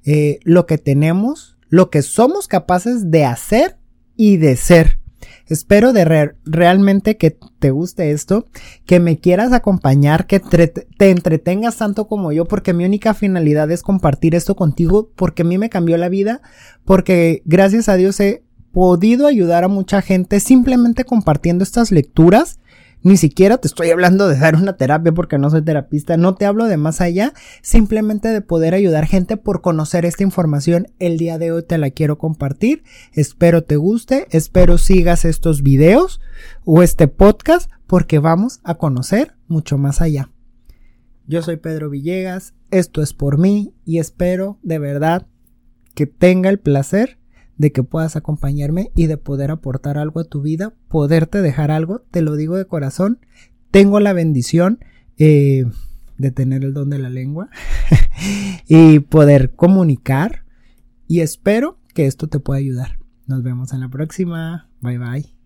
eh, 0.04 0.40
lo 0.46 0.66
que 0.66 0.80
tenemos, 0.80 1.60
lo 1.68 1.92
que 1.92 2.02
somos 2.02 2.48
capaces 2.48 3.12
de 3.12 3.24
hacer 3.24 3.78
y 4.16 4.38
de 4.38 4.56
ser. 4.56 4.98
Espero 5.46 5.94
de 5.94 6.34
realmente 6.44 7.18
que 7.18 7.38
te 7.60 7.70
guste 7.70 8.10
esto, 8.10 8.48
que 8.88 9.00
me 9.00 9.20
quieras 9.20 9.54
acompañar, 9.54 10.26
que 10.26 10.40
te 10.40 11.10
entretengas 11.12 11.78
tanto 11.78 12.08
como 12.08 12.32
yo, 12.32 12.46
porque 12.46 12.74
mi 12.74 12.84
única 12.84 13.14
finalidad 13.14 13.70
es 13.70 13.84
compartir 13.84 14.34
esto 14.34 14.56
contigo, 14.56 15.12
porque 15.16 15.44
a 15.44 15.46
mí 15.46 15.60
me 15.60 15.70
cambió 15.70 15.98
la 15.98 16.10
vida, 16.10 16.42
porque 16.84 17.44
gracias 17.46 17.90
a 17.90 17.96
Dios 17.96 18.20
he 18.20 18.44
podido 18.72 19.28
ayudar 19.28 19.64
a 19.64 19.68
mucha 19.68 20.02
gente 20.02 20.40
simplemente 20.40 21.04
compartiendo 21.04 21.64
estas 21.64 21.92
lecturas 21.92 22.60
ni 23.02 23.16
siquiera 23.16 23.58
te 23.58 23.68
estoy 23.68 23.92
hablando 23.92 24.28
de 24.28 24.38
dar 24.38 24.56
una 24.56 24.76
terapia 24.76 25.14
porque 25.14 25.38
no 25.38 25.50
soy 25.50 25.62
terapista, 25.62 26.18
no 26.18 26.36
te 26.36 26.46
hablo 26.46 26.66
de 26.66 26.76
más 26.76 27.00
allá, 27.00 27.34
simplemente 27.62 28.28
de 28.28 28.42
poder 28.42 28.74
ayudar 28.74 29.06
gente 29.06 29.38
por 29.38 29.62
conocer 29.62 30.06
esta 30.06 30.24
información. 30.24 30.88
El 31.00 31.18
día 31.18 31.38
de 31.38 31.54
hoy 31.54 31.64
te 31.64 31.78
la 31.78 31.92
quiero 31.92 32.18
compartir, 32.18 32.84
espero 33.14 33.64
te 33.64 33.78
guste, 33.78 34.28
espero 34.32 34.78
sigas 34.78 35.24
estos 35.24 35.64
videos 35.64 36.20
o 36.66 36.84
este 36.84 37.08
podcast 37.08 37.72
porque 37.88 38.20
vamos 38.20 38.60
a 38.66 38.76
conocer 38.76 39.34
mucho 39.48 39.78
más 39.78 40.02
allá. 40.02 40.30
Yo 41.26 41.42
soy 41.42 41.56
Pedro 41.56 41.90
Villegas, 41.90 42.54
esto 42.70 43.02
es 43.02 43.14
por 43.14 43.38
mí 43.38 43.74
y 43.86 44.00
espero 44.00 44.60
de 44.62 44.80
verdad 44.80 45.26
que 45.96 46.06
tenga 46.06 46.50
el 46.50 46.60
placer 46.60 47.19
de 47.60 47.72
que 47.72 47.84
puedas 47.84 48.16
acompañarme 48.16 48.90
y 48.96 49.06
de 49.06 49.18
poder 49.18 49.52
aportar 49.52 50.00
algo 50.00 50.22
a 50.22 50.24
tu 50.24 50.42
vida, 50.42 50.74
poderte 50.88 51.42
dejar 51.42 51.70
algo, 51.70 52.02
te 52.10 52.22
lo 52.22 52.36
digo 52.36 52.56
de 52.56 52.66
corazón, 52.66 53.20
tengo 53.70 54.00
la 54.00 54.14
bendición 54.14 54.80
eh, 55.18 55.66
de 56.18 56.32
tener 56.32 56.64
el 56.64 56.74
don 56.74 56.90
de 56.90 57.00
la 57.00 57.10
lengua 57.10 57.50
y 58.68 59.00
poder 59.00 59.52
comunicar 59.56 60.46
y 61.08 61.20
espero 61.20 61.78
que 61.94 62.08
esto 62.08 62.28
te 62.28 62.40
pueda 62.40 62.60
ayudar. 62.60 62.98
Nos 63.28 63.44
vemos 63.44 63.74
en 63.74 63.82
la 63.82 63.90
próxima. 63.90 64.70
Bye 64.82 64.98
bye. 64.98 65.39